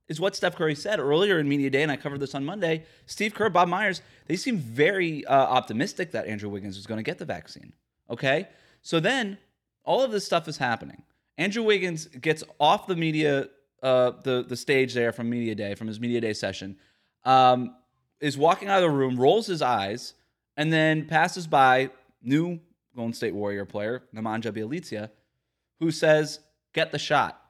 is 0.08 0.20
what 0.20 0.36
Steph 0.36 0.56
Curry 0.56 0.74
said 0.74 1.00
earlier 1.00 1.38
in 1.38 1.48
Media 1.48 1.70
Day, 1.70 1.82
and 1.82 1.90
I 1.90 1.96
covered 1.96 2.20
this 2.20 2.34
on 2.34 2.44
Monday. 2.44 2.84
Steve 3.06 3.34
Kerr, 3.34 3.50
Bob 3.50 3.68
Myers, 3.68 4.02
they 4.26 4.36
seem 4.36 4.58
very 4.58 5.24
uh, 5.26 5.34
optimistic 5.34 6.12
that 6.12 6.26
Andrew 6.26 6.48
Wiggins 6.48 6.76
is 6.76 6.86
going 6.86 6.98
to 6.98 7.02
get 7.02 7.18
the 7.18 7.24
vaccine. 7.24 7.72
Okay? 8.08 8.48
So 8.82 9.00
then 9.00 9.38
all 9.84 10.02
of 10.02 10.12
this 10.12 10.24
stuff 10.24 10.46
is 10.46 10.58
happening. 10.58 11.02
Andrew 11.38 11.62
Wiggins 11.62 12.06
gets 12.06 12.44
off 12.60 12.86
the 12.86 12.96
media, 12.96 13.48
uh, 13.82 14.12
the 14.22 14.44
the 14.46 14.56
stage 14.56 14.94
there 14.94 15.12
from 15.12 15.28
media 15.28 15.54
day, 15.54 15.74
from 15.74 15.86
his 15.86 16.00
media 16.00 16.20
day 16.20 16.32
session, 16.32 16.76
um, 17.24 17.74
is 18.20 18.38
walking 18.38 18.68
out 18.68 18.82
of 18.82 18.90
the 18.90 18.96
room, 18.96 19.16
rolls 19.16 19.46
his 19.46 19.60
eyes, 19.60 20.14
and 20.56 20.72
then 20.72 21.06
passes 21.06 21.46
by 21.46 21.90
new 22.22 22.58
Golden 22.96 23.12
State 23.12 23.34
Warrior 23.34 23.64
player 23.64 24.02
Nemanja 24.14 24.52
Bjelica, 24.52 25.10
who 25.78 25.90
says, 25.90 26.40
"Get 26.72 26.90
the 26.92 26.98
shot." 26.98 27.40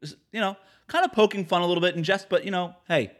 Just 0.00 0.16
you 0.32 0.40
know, 0.40 0.56
kind 0.86 1.04
of 1.04 1.12
poking 1.12 1.44
fun 1.44 1.62
a 1.62 1.66
little 1.66 1.80
bit 1.80 1.96
and 1.96 2.04
just, 2.04 2.28
but 2.28 2.44
you 2.44 2.50
know, 2.50 2.76
hey, 2.86 3.10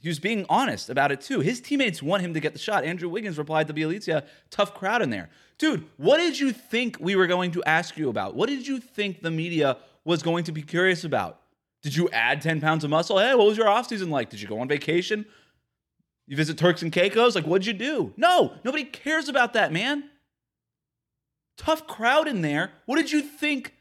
he 0.00 0.08
was 0.08 0.18
being 0.18 0.46
honest 0.48 0.88
about 0.88 1.12
it 1.12 1.20
too. 1.20 1.40
His 1.40 1.60
teammates 1.60 2.02
want 2.02 2.22
him 2.22 2.32
to 2.34 2.40
get 2.40 2.54
the 2.54 2.58
shot. 2.58 2.84
Andrew 2.84 3.08
Wiggins 3.08 3.36
replied 3.36 3.68
to 3.68 3.74
Bjelica, 3.74 4.26
tough 4.48 4.74
crowd 4.74 5.02
in 5.02 5.10
there. 5.10 5.28
Dude, 5.58 5.84
what 5.98 6.16
did 6.16 6.38
you 6.38 6.52
think 6.52 6.96
we 7.00 7.16
were 7.16 7.26
going 7.26 7.50
to 7.52 7.62
ask 7.64 7.98
you 7.98 8.08
about? 8.08 8.34
What 8.34 8.48
did 8.48 8.66
you 8.66 8.80
think 8.80 9.20
the 9.20 9.30
media 9.30 9.76
was 10.04 10.22
going 10.22 10.44
to 10.44 10.52
be 10.52 10.62
curious 10.62 11.04
about? 11.04 11.40
Did 11.82 11.94
you 11.96 12.08
add 12.10 12.40
10 12.40 12.60
pounds 12.60 12.84
of 12.84 12.90
muscle? 12.90 13.18
Hey, 13.18 13.34
what 13.34 13.46
was 13.46 13.58
your 13.58 13.66
offseason 13.66 14.08
like? 14.08 14.30
Did 14.30 14.40
you 14.40 14.48
go 14.48 14.60
on 14.60 14.68
vacation? 14.68 15.26
You 16.26 16.36
visit 16.36 16.56
Turks 16.56 16.82
and 16.82 16.92
Caicos? 16.92 17.34
Like, 17.34 17.44
what'd 17.44 17.66
you 17.66 17.72
do? 17.72 18.14
No, 18.16 18.54
nobody 18.64 18.84
cares 18.84 19.28
about 19.28 19.52
that, 19.54 19.72
man. 19.72 20.09
Tough 21.60 21.86
crowd 21.86 22.26
in 22.26 22.40
there. 22.40 22.72
What 22.86 22.96
did 22.96 23.12
you 23.12 23.20
think 23.20 23.74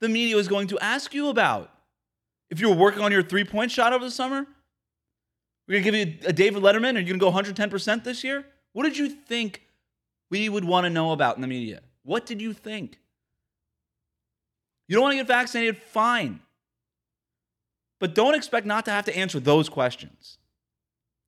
the 0.00 0.08
media 0.08 0.36
was 0.36 0.46
going 0.46 0.68
to 0.68 0.78
ask 0.78 1.12
you 1.12 1.30
about? 1.30 1.68
If 2.48 2.60
you 2.60 2.68
were 2.68 2.76
working 2.76 3.02
on 3.02 3.10
your 3.10 3.24
three 3.24 3.42
point 3.42 3.72
shot 3.72 3.92
over 3.92 4.04
the 4.04 4.10
summer? 4.10 4.46
We're 5.66 5.80
going 5.80 5.84
to 5.84 5.90
give 5.90 6.22
you 6.22 6.28
a 6.28 6.32
David 6.32 6.62
Letterman 6.62 6.96
and 6.96 7.08
you're 7.08 7.18
going 7.18 7.34
to 7.34 7.40
go 7.50 7.68
110% 7.68 8.04
this 8.04 8.22
year? 8.22 8.44
What 8.72 8.84
did 8.84 8.96
you 8.96 9.08
think 9.08 9.62
we 10.30 10.48
would 10.48 10.64
want 10.64 10.84
to 10.84 10.90
know 10.90 11.10
about 11.10 11.34
in 11.34 11.42
the 11.42 11.48
media? 11.48 11.80
What 12.04 12.24
did 12.24 12.40
you 12.40 12.52
think? 12.52 13.00
You 14.86 14.94
don't 14.94 15.02
want 15.02 15.14
to 15.14 15.16
get 15.16 15.26
vaccinated? 15.26 15.78
Fine. 15.78 16.38
But 17.98 18.14
don't 18.14 18.36
expect 18.36 18.64
not 18.64 18.84
to 18.84 18.92
have 18.92 19.06
to 19.06 19.16
answer 19.16 19.40
those 19.40 19.68
questions. 19.68 20.38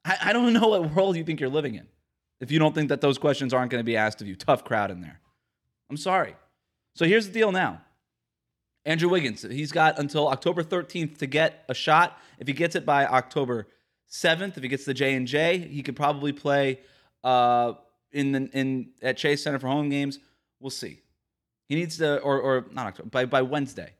I, 0.04 0.19
I 0.26 0.33
don't 0.33 0.52
know 0.52 0.69
what 0.69 0.95
world 0.95 1.16
you 1.16 1.25
think 1.25 1.40
you're 1.40 1.50
living 1.50 1.75
in 1.75 1.88
if 2.40 2.52
you 2.52 2.61
don't 2.61 2.76
think 2.76 2.90
that 2.90 3.00
those 3.00 3.19
questions 3.19 3.52
aren't 3.52 3.73
going 3.73 3.81
to 3.81 3.85
be 3.85 3.97
asked 3.97 4.21
of 4.21 4.28
you. 4.28 4.37
Tough 4.37 4.62
crowd 4.62 4.93
in 4.93 5.00
there. 5.00 5.21
I'm 5.91 5.97
sorry. 5.97 6.35
So 6.95 7.05
here's 7.05 7.26
the 7.26 7.33
deal 7.33 7.53
now. 7.53 7.81
Andrew 8.87 9.09
Wiggins, 9.09 9.43
he's 9.43 9.73
got 9.73 9.99
until 9.99 10.29
October 10.29 10.62
13th 10.62 11.19
to 11.19 11.26
get 11.26 11.64
a 11.69 11.75
shot. 11.75 12.19
If 12.38 12.47
he 12.47 12.53
gets 12.53 12.76
it 12.76 12.85
by 12.85 13.07
October 13.07 13.67
7th, 14.11 14.57
if 14.57 14.62
he 14.62 14.69
gets 14.69 14.85
the 14.85 14.93
J 14.93 15.14
and 15.14 15.26
J, 15.26 15.59
he 15.59 15.83
could 15.83 15.97
probably 15.97 16.33
play 16.33 16.81
uh, 17.23 17.75
in 18.12 18.33
the 18.33 18.49
in 18.53 18.91
at 19.03 19.17
Chase 19.17 19.43
Center 19.43 19.59
for 19.59 19.69
home 19.69 19.88
games. 19.88 20.19
We'll 20.61 20.71
see. 20.71 21.00
He 21.69 21.75
needs 21.75 21.97
to, 21.99 22.21
or 22.21 22.41
or 22.41 22.67
not 22.73 22.87
October, 22.87 23.09
by 23.09 23.25
by 23.25 23.43
Wednesday, 23.43 23.95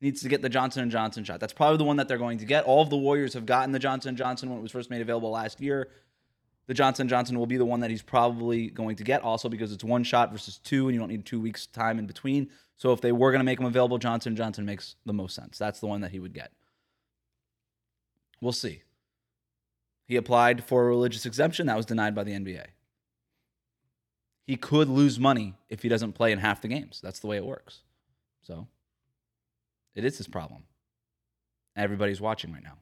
needs 0.00 0.22
to 0.22 0.28
get 0.28 0.40
the 0.40 0.48
Johnson 0.48 0.82
and 0.82 0.90
Johnson 0.90 1.22
shot. 1.22 1.38
That's 1.38 1.52
probably 1.52 1.76
the 1.76 1.84
one 1.84 1.96
that 1.96 2.08
they're 2.08 2.18
going 2.18 2.38
to 2.38 2.44
get. 2.46 2.64
All 2.64 2.82
of 2.82 2.90
the 2.90 2.96
Warriors 2.96 3.34
have 3.34 3.44
gotten 3.44 3.72
the 3.72 3.78
Johnson 3.78 4.10
and 4.10 4.18
Johnson 4.18 4.48
when 4.48 4.58
it 4.58 4.62
was 4.62 4.72
first 4.72 4.90
made 4.90 5.02
available 5.02 5.30
last 5.30 5.60
year. 5.60 5.88
The 6.66 6.74
Johnson 6.74 7.08
Johnson 7.08 7.38
will 7.38 7.46
be 7.46 7.56
the 7.56 7.64
one 7.64 7.80
that 7.80 7.90
he's 7.90 8.02
probably 8.02 8.68
going 8.68 8.96
to 8.96 9.04
get, 9.04 9.22
also 9.22 9.48
because 9.48 9.72
it's 9.72 9.84
one 9.84 10.02
shot 10.02 10.32
versus 10.32 10.58
two, 10.58 10.88
and 10.88 10.94
you 10.94 11.00
don't 11.00 11.08
need 11.08 11.24
two 11.24 11.40
weeks 11.40 11.66
time 11.66 11.98
in 11.98 12.06
between. 12.06 12.50
So 12.76 12.92
if 12.92 13.00
they 13.00 13.12
were 13.12 13.30
going 13.30 13.40
to 13.40 13.44
make 13.44 13.60
him 13.60 13.66
available, 13.66 13.98
Johnson 13.98 14.34
Johnson 14.34 14.64
makes 14.64 14.96
the 15.06 15.12
most 15.12 15.34
sense. 15.34 15.58
That's 15.58 15.80
the 15.80 15.86
one 15.86 16.00
that 16.00 16.10
he 16.10 16.18
would 16.18 16.34
get. 16.34 16.52
We'll 18.40 18.52
see. 18.52 18.82
He 20.06 20.16
applied 20.16 20.64
for 20.64 20.82
a 20.82 20.86
religious 20.86 21.24
exemption 21.24 21.66
that 21.66 21.76
was 21.76 21.86
denied 21.86 22.14
by 22.14 22.24
the 22.24 22.32
NBA. 22.32 22.66
He 24.46 24.56
could 24.56 24.88
lose 24.88 25.18
money 25.18 25.54
if 25.68 25.82
he 25.82 25.88
doesn't 25.88 26.12
play 26.12 26.30
in 26.30 26.38
half 26.38 26.62
the 26.62 26.68
games. 26.68 27.00
That's 27.02 27.18
the 27.18 27.26
way 27.26 27.36
it 27.36 27.44
works. 27.44 27.80
So 28.42 28.68
it 29.94 30.04
is 30.04 30.18
his 30.18 30.28
problem. 30.28 30.64
Everybody's 31.74 32.20
watching 32.20 32.52
right 32.52 32.62
now. 32.62 32.78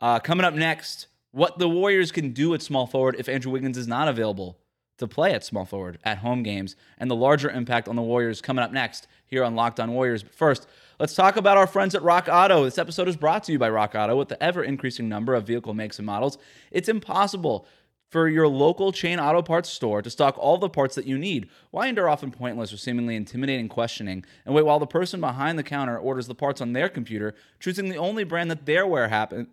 Uh, 0.00 0.20
coming 0.20 0.46
up 0.46 0.54
next, 0.54 1.08
what 1.32 1.58
the 1.58 1.68
Warriors 1.68 2.10
can 2.10 2.32
do 2.32 2.54
at 2.54 2.62
small 2.62 2.86
forward 2.86 3.16
if 3.18 3.28
Andrew 3.28 3.52
Wiggins 3.52 3.76
is 3.76 3.86
not 3.86 4.08
available 4.08 4.58
to 4.98 5.06
play 5.06 5.32
at 5.32 5.44
small 5.44 5.64
forward 5.64 5.98
at 6.04 6.18
home 6.18 6.42
games, 6.42 6.76
and 6.98 7.10
the 7.10 7.16
larger 7.16 7.50
impact 7.50 7.88
on 7.88 7.96
the 7.96 8.02
Warriors 8.02 8.40
coming 8.40 8.64
up 8.64 8.72
next 8.72 9.06
here 9.26 9.44
on 9.44 9.54
Locked 9.54 9.78
On 9.78 9.92
Warriors. 9.92 10.22
But 10.22 10.34
first, 10.34 10.66
let's 10.98 11.14
talk 11.14 11.36
about 11.36 11.56
our 11.56 11.66
friends 11.66 11.94
at 11.94 12.02
Rock 12.02 12.28
Auto. 12.30 12.64
This 12.64 12.78
episode 12.78 13.08
is 13.08 13.16
brought 13.16 13.44
to 13.44 13.52
you 13.52 13.58
by 13.58 13.70
Rock 13.70 13.94
Auto. 13.94 14.16
With 14.16 14.28
the 14.28 14.42
ever 14.42 14.64
increasing 14.64 15.08
number 15.08 15.34
of 15.34 15.46
vehicle 15.46 15.72
makes 15.72 15.98
and 15.98 16.06
models, 16.06 16.38
it's 16.72 16.88
impossible 16.88 17.66
for 18.08 18.28
your 18.28 18.48
local 18.48 18.90
chain 18.90 19.20
auto 19.20 19.42
parts 19.42 19.68
store 19.68 20.00
to 20.02 20.10
stock 20.10 20.36
all 20.38 20.56
the 20.58 20.68
parts 20.68 20.94
that 20.94 21.06
you 21.06 21.18
need. 21.18 21.48
Why 21.70 21.86
endure 21.88 22.08
often 22.08 22.30
pointless 22.30 22.72
or 22.72 22.78
seemingly 22.78 23.16
intimidating 23.16 23.68
questioning 23.68 24.24
and 24.46 24.54
wait 24.54 24.64
while 24.64 24.78
the 24.78 24.86
person 24.86 25.20
behind 25.20 25.58
the 25.58 25.62
counter 25.62 25.98
orders 25.98 26.26
the 26.26 26.34
parts 26.34 26.60
on 26.60 26.72
their 26.72 26.88
computer, 26.88 27.34
choosing 27.60 27.88
the 27.88 27.96
only 27.96 28.24
brand 28.24 28.50
that 28.50 28.66
their, 28.66 28.86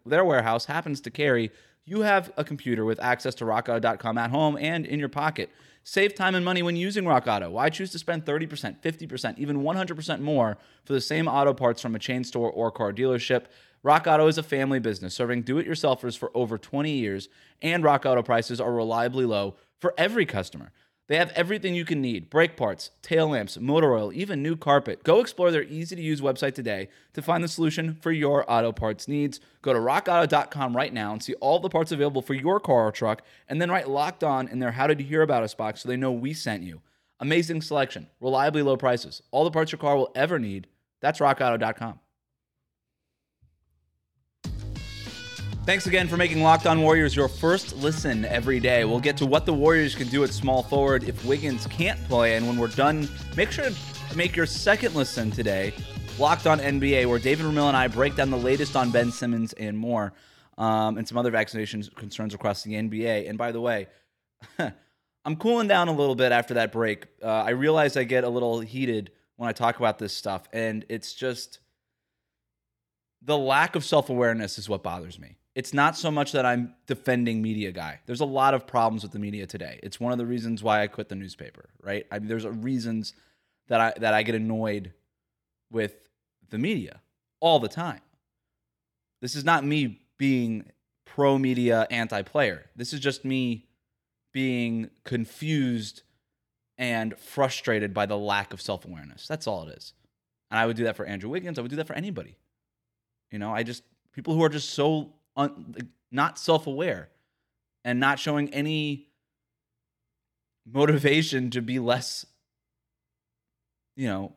their 0.05 0.25
warehouse 0.25 0.65
happens 0.65 1.01
to 1.01 1.11
carry? 1.11 1.51
You 1.83 2.01
have 2.01 2.31
a 2.35 2.43
computer 2.43 2.83
with 2.85 2.99
access 2.99 3.35
to 3.35 3.45
rockauto.com 3.45 4.17
at 4.17 4.31
home 4.31 4.57
and 4.57 4.85
in 4.85 4.99
your 4.99 5.09
pocket. 5.09 5.51
Save 5.87 6.15
time 6.15 6.33
and 6.33 6.43
money 6.43 6.63
when 6.63 6.75
using 6.75 7.05
Rock 7.05 7.27
Auto. 7.27 7.51
Why 7.51 7.69
choose 7.69 7.91
to 7.91 7.99
spend 7.99 8.25
30%, 8.25 8.81
50%, 8.81 9.37
even 9.37 9.61
100% 9.61 10.19
more 10.19 10.57
for 10.83 10.93
the 10.93 11.01
same 11.01 11.27
auto 11.27 11.53
parts 11.53 11.79
from 11.79 11.93
a 11.93 11.99
chain 11.99 12.23
store 12.23 12.49
or 12.49 12.71
car 12.71 12.91
dealership? 12.91 13.45
Rock 13.85 14.07
Auto 14.07 14.25
is 14.25 14.39
a 14.39 14.41
family 14.41 14.79
business 14.79 15.13
serving 15.13 15.43
do 15.43 15.59
it 15.59 15.67
yourselfers 15.67 16.17
for 16.17 16.31
over 16.33 16.57
20 16.57 16.89
years, 16.89 17.29
and 17.61 17.83
Rock 17.83 18.03
Auto 18.03 18.23
prices 18.23 18.59
are 18.59 18.73
reliably 18.73 19.25
low 19.25 19.57
for 19.77 19.93
every 19.95 20.25
customer. 20.25 20.71
They 21.07 21.17
have 21.17 21.29
everything 21.35 21.75
you 21.75 21.85
can 21.85 22.01
need 22.01 22.31
brake 22.31 22.57
parts, 22.57 22.89
tail 23.03 23.29
lamps, 23.29 23.59
motor 23.59 23.93
oil, 23.93 24.11
even 24.11 24.41
new 24.41 24.55
carpet. 24.55 25.03
Go 25.03 25.19
explore 25.19 25.51
their 25.51 25.65
easy 25.65 25.95
to 25.95 26.01
use 26.01 26.19
website 26.19 26.55
today 26.55 26.89
to 27.13 27.21
find 27.21 27.43
the 27.43 27.47
solution 27.47 27.93
for 27.93 28.11
your 28.11 28.43
auto 28.51 28.71
parts 28.71 29.07
needs. 29.07 29.39
Go 29.61 29.71
to 29.71 29.77
rockauto.com 29.77 30.75
right 30.75 30.91
now 30.91 31.11
and 31.11 31.21
see 31.21 31.35
all 31.35 31.59
the 31.59 31.69
parts 31.69 31.91
available 31.91 32.23
for 32.23 32.33
your 32.33 32.59
car 32.59 32.87
or 32.87 32.91
truck, 32.91 33.21
and 33.47 33.61
then 33.61 33.69
write 33.69 33.87
locked 33.87 34.23
on 34.23 34.47
in 34.47 34.57
their 34.57 34.71
How 34.71 34.87
Did 34.87 34.99
You 34.99 35.05
Hear 35.05 35.21
About 35.21 35.43
Us 35.43 35.53
box 35.53 35.83
so 35.83 35.89
they 35.89 35.95
know 35.95 36.11
we 36.11 36.33
sent 36.33 36.63
you. 36.63 36.81
Amazing 37.19 37.61
selection, 37.61 38.07
reliably 38.19 38.63
low 38.63 38.77
prices, 38.77 39.21
all 39.29 39.43
the 39.43 39.51
parts 39.51 39.71
your 39.71 39.77
car 39.77 39.95
will 39.95 40.11
ever 40.15 40.39
need. 40.39 40.65
That's 41.01 41.19
rockauto.com. 41.19 41.99
Thanks 45.65 45.87
again 45.87 46.07
for 46.07 46.15
making 46.15 46.43
Locked 46.43 46.67
On 46.67 46.81
Warriors 46.81 47.15
your 47.15 47.27
first 47.27 47.75
listen 47.77 48.23
every 48.25 48.59
day. 48.59 48.85
We'll 48.85 48.99
get 48.99 49.17
to 49.17 49.25
what 49.25 49.47
the 49.47 49.53
Warriors 49.53 49.95
can 49.95 50.07
do 50.09 50.23
at 50.23 50.29
small 50.29 50.61
forward 50.61 51.05
if 51.05 51.25
Wiggins 51.25 51.65
can't 51.65 51.99
play. 52.07 52.35
And 52.35 52.47
when 52.47 52.55
we're 52.55 52.67
done, 52.67 53.09
make 53.35 53.51
sure 53.51 53.71
to 53.71 54.15
make 54.15 54.35
your 54.35 54.45
second 54.45 54.93
listen 54.93 55.31
today, 55.31 55.73
Locked 56.19 56.45
On 56.45 56.59
NBA, 56.59 57.07
where 57.09 57.17
David 57.17 57.47
Ramil 57.47 57.67
and 57.67 57.75
I 57.75 57.87
break 57.87 58.15
down 58.15 58.29
the 58.29 58.37
latest 58.37 58.75
on 58.75 58.91
Ben 58.91 59.11
Simmons 59.11 59.53
and 59.53 59.75
more, 59.75 60.13
um, 60.59 60.99
and 60.99 61.07
some 61.07 61.17
other 61.17 61.31
vaccination 61.31 61.81
concerns 61.95 62.35
across 62.35 62.61
the 62.61 62.73
NBA. 62.73 63.27
And 63.27 63.35
by 63.35 63.51
the 63.51 63.59
way, 63.59 63.87
I'm 65.25 65.35
cooling 65.35 65.67
down 65.67 65.87
a 65.87 65.93
little 65.93 66.13
bit 66.13 66.31
after 66.31 66.53
that 66.53 66.71
break. 66.71 67.07
Uh, 67.23 67.25
I 67.25 67.49
realize 67.49 67.97
I 67.97 68.03
get 68.03 68.23
a 68.23 68.29
little 68.29 68.59
heated 68.59 69.09
when 69.37 69.49
I 69.49 69.51
talk 69.51 69.79
about 69.79 69.97
this 69.97 70.13
stuff, 70.13 70.47
and 70.53 70.85
it's 70.89 71.15
just 71.15 71.57
the 73.23 73.35
lack 73.35 73.75
of 73.75 73.83
self 73.83 74.11
awareness 74.11 74.59
is 74.59 74.69
what 74.69 74.83
bothers 74.83 75.17
me 75.17 75.37
it's 75.55 75.73
not 75.73 75.95
so 75.95 76.11
much 76.11 76.33
that 76.33 76.45
I'm 76.45 76.75
defending 76.85 77.41
media 77.41 77.71
guy. 77.71 78.01
There's 78.05 78.19
a 78.19 78.25
lot 78.25 78.53
of 78.53 78.67
problems 78.67 79.03
with 79.03 79.13
the 79.13 79.19
media 79.19 79.47
today. 79.47 79.79
It's 79.81 79.99
one 79.99 80.11
of 80.11 80.17
the 80.17 80.25
reasons 80.25 80.61
why 80.61 80.83
I 80.83 80.87
quit 80.87 81.07
the 81.07 81.15
newspaper, 81.15 81.69
right? 81.81 82.05
I 82.11 82.19
mean, 82.19 82.27
there's 82.27 82.45
reasons 82.45 83.13
that 83.69 83.79
I 83.79 83.93
that 83.97 84.13
I 84.13 84.23
get 84.23 84.35
annoyed 84.35 84.93
with 85.71 85.95
the 86.49 86.57
media 86.57 86.99
all 87.39 87.59
the 87.59 87.69
time. 87.69 88.01
This 89.21 89.35
is 89.35 89.45
not 89.45 89.65
me 89.65 90.01
being 90.17 90.65
pro 91.05 91.37
media 91.37 91.87
anti 91.89 92.21
player. 92.21 92.65
This 92.75 92.91
is 92.91 92.99
just 92.99 93.23
me 93.23 93.65
being 94.33 94.89
confused 95.05 96.03
and 96.77 97.17
frustrated 97.17 97.93
by 97.93 98.05
the 98.05 98.17
lack 98.17 98.51
of 98.51 98.61
self 98.61 98.83
awareness. 98.83 99.25
That's 99.25 99.47
all 99.47 99.67
it 99.67 99.77
is. 99.77 99.93
And 100.51 100.59
I 100.59 100.65
would 100.65 100.75
do 100.75 100.83
that 100.83 100.97
for 100.97 101.05
Andrew 101.05 101.29
Wiggins. 101.29 101.57
I 101.57 101.61
would 101.61 101.71
do 101.71 101.77
that 101.77 101.87
for 101.87 101.93
anybody. 101.93 102.35
You 103.31 103.39
know, 103.39 103.53
I 103.53 103.63
just 103.63 103.83
people 104.11 104.33
who 104.33 104.43
are 104.43 104.49
just 104.49 104.71
so 104.71 105.13
un, 105.35 105.75
not 106.11 106.39
self-aware 106.39 107.09
and 107.83 107.99
not 107.99 108.19
showing 108.19 108.53
any 108.53 109.09
motivation 110.65 111.49
to 111.51 111.61
be 111.61 111.79
less 111.79 112.25
you 113.95 114.07
know 114.07 114.33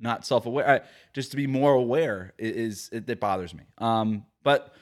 not 0.00 0.26
self-aware 0.26 0.84
just 1.12 1.30
to 1.30 1.36
be 1.36 1.46
more 1.46 1.72
aware 1.72 2.34
is 2.38 2.90
it, 2.92 3.08
it 3.08 3.20
bothers 3.20 3.54
me. 3.54 3.64
Um, 3.78 4.26
but 4.42 4.74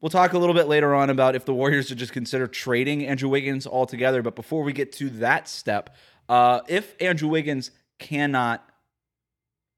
we'll 0.00 0.10
talk 0.10 0.32
a 0.32 0.38
little 0.38 0.54
bit 0.54 0.66
later 0.66 0.94
on 0.94 1.10
about 1.10 1.34
if 1.34 1.44
the 1.44 1.52
warriors 1.52 1.88
should 1.88 1.98
just 1.98 2.12
consider 2.12 2.46
trading 2.46 3.06
andrew 3.06 3.28
wiggins 3.28 3.66
altogether. 3.66 4.22
But 4.22 4.34
before 4.34 4.62
we 4.62 4.72
get 4.72 4.92
to 4.92 5.10
that 5.10 5.48
step 5.48 5.94
uh, 6.28 6.60
if 6.68 6.94
andrew 7.00 7.28
wiggins 7.28 7.70
cannot 7.98 8.66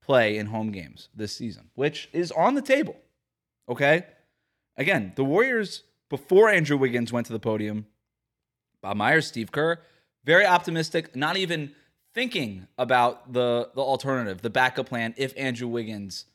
play 0.03 0.37
in 0.37 0.47
home 0.47 0.71
games 0.71 1.09
this 1.15 1.35
season 1.35 1.71
which 1.75 2.09
is 2.13 2.31
on 2.33 2.55
the 2.55 2.63
table 2.63 2.97
okay 3.69 4.05
Again, 4.77 5.13
the 5.17 5.25
Warriors, 5.25 5.83
before 6.09 6.49
Andrew 6.49 6.77
Wiggins 6.77 7.13
went 7.13 7.27
to 7.27 7.33
the 7.33 7.39
podium, 7.39 7.87
Bob 8.81 8.97
Myers, 8.97 9.27
Steve 9.27 9.53
Kerr, 9.53 9.79
very 10.25 10.47
optimistic, 10.47 11.15
not 11.15 11.37
even 11.37 11.73
thinking 12.13 12.67
about 12.79 13.33
the, 13.33 13.71
the 13.75 13.81
alternative, 13.81 14.43
the 14.43 14.51
backup 14.51 14.89
plan 14.89 15.15
if 15.17 15.33
Andrew 15.37 15.69
Wiggins 15.69 16.27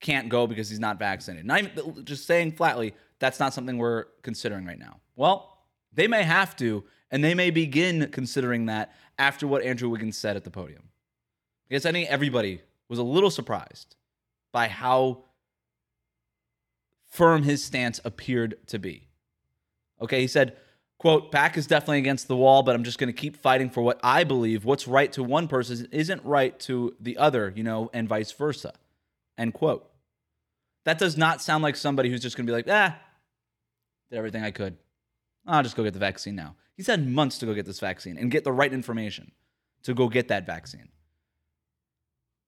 can't 0.00 0.28
go 0.28 0.46
because 0.46 0.68
he's 0.68 0.80
not 0.80 0.98
vaccinated. 0.98 1.46
Not 1.46 1.58
even, 1.60 2.04
just 2.04 2.26
saying 2.26 2.52
flatly, 2.52 2.94
that's 3.18 3.40
not 3.40 3.54
something 3.54 3.78
we're 3.78 4.04
considering 4.22 4.66
right 4.66 4.78
now. 4.78 5.00
Well, 5.16 5.58
they 5.92 6.06
may 6.06 6.22
have 6.22 6.56
to, 6.56 6.84
and 7.10 7.22
they 7.22 7.34
may 7.34 7.50
begin 7.50 8.08
considering 8.10 8.66
that 8.66 8.92
after 9.18 9.46
what 9.46 9.62
Andrew 9.62 9.88
Wiggins 9.88 10.18
said 10.18 10.36
at 10.36 10.44
the 10.44 10.50
podium. 10.50 10.82
Because 11.68 11.86
I 11.86 11.92
think 11.92 12.10
everybody 12.10 12.60
was 12.88 12.98
a 12.98 13.02
little 13.02 13.30
surprised 13.30 13.96
by 14.52 14.68
how 14.68 15.24
firm 17.14 17.44
his 17.44 17.62
stance 17.62 18.00
appeared 18.04 18.56
to 18.66 18.76
be. 18.76 19.06
Okay, 20.00 20.20
he 20.20 20.26
said, 20.26 20.56
quote, 20.98 21.30
back 21.30 21.56
is 21.56 21.68
definitely 21.68 21.98
against 21.98 22.26
the 22.26 22.34
wall, 22.34 22.64
but 22.64 22.74
I'm 22.74 22.82
just 22.82 22.98
going 22.98 23.06
to 23.06 23.12
keep 23.12 23.36
fighting 23.36 23.70
for 23.70 23.82
what 23.82 24.00
I 24.02 24.24
believe. 24.24 24.64
What's 24.64 24.88
right 24.88 25.12
to 25.12 25.22
one 25.22 25.46
person 25.46 25.86
isn't 25.92 26.24
right 26.24 26.58
to 26.60 26.96
the 26.98 27.16
other, 27.16 27.52
you 27.54 27.62
know, 27.62 27.88
and 27.94 28.08
vice 28.08 28.32
versa. 28.32 28.72
End 29.38 29.54
quote. 29.54 29.88
That 30.82 30.98
does 30.98 31.16
not 31.16 31.40
sound 31.40 31.62
like 31.62 31.76
somebody 31.76 32.10
who's 32.10 32.20
just 32.20 32.36
going 32.36 32.46
to 32.46 32.50
be 32.50 32.56
like, 32.56 32.68
ah, 32.68 32.98
did 34.10 34.16
everything 34.16 34.42
I 34.42 34.50
could. 34.50 34.76
I'll 35.46 35.62
just 35.62 35.76
go 35.76 35.84
get 35.84 35.92
the 35.92 36.00
vaccine 36.00 36.34
now. 36.34 36.56
He's 36.76 36.88
had 36.88 37.06
months 37.06 37.38
to 37.38 37.46
go 37.46 37.54
get 37.54 37.64
this 37.64 37.78
vaccine 37.78 38.18
and 38.18 38.28
get 38.28 38.42
the 38.42 38.52
right 38.52 38.72
information 38.72 39.30
to 39.84 39.94
go 39.94 40.08
get 40.08 40.26
that 40.28 40.46
vaccine. 40.46 40.88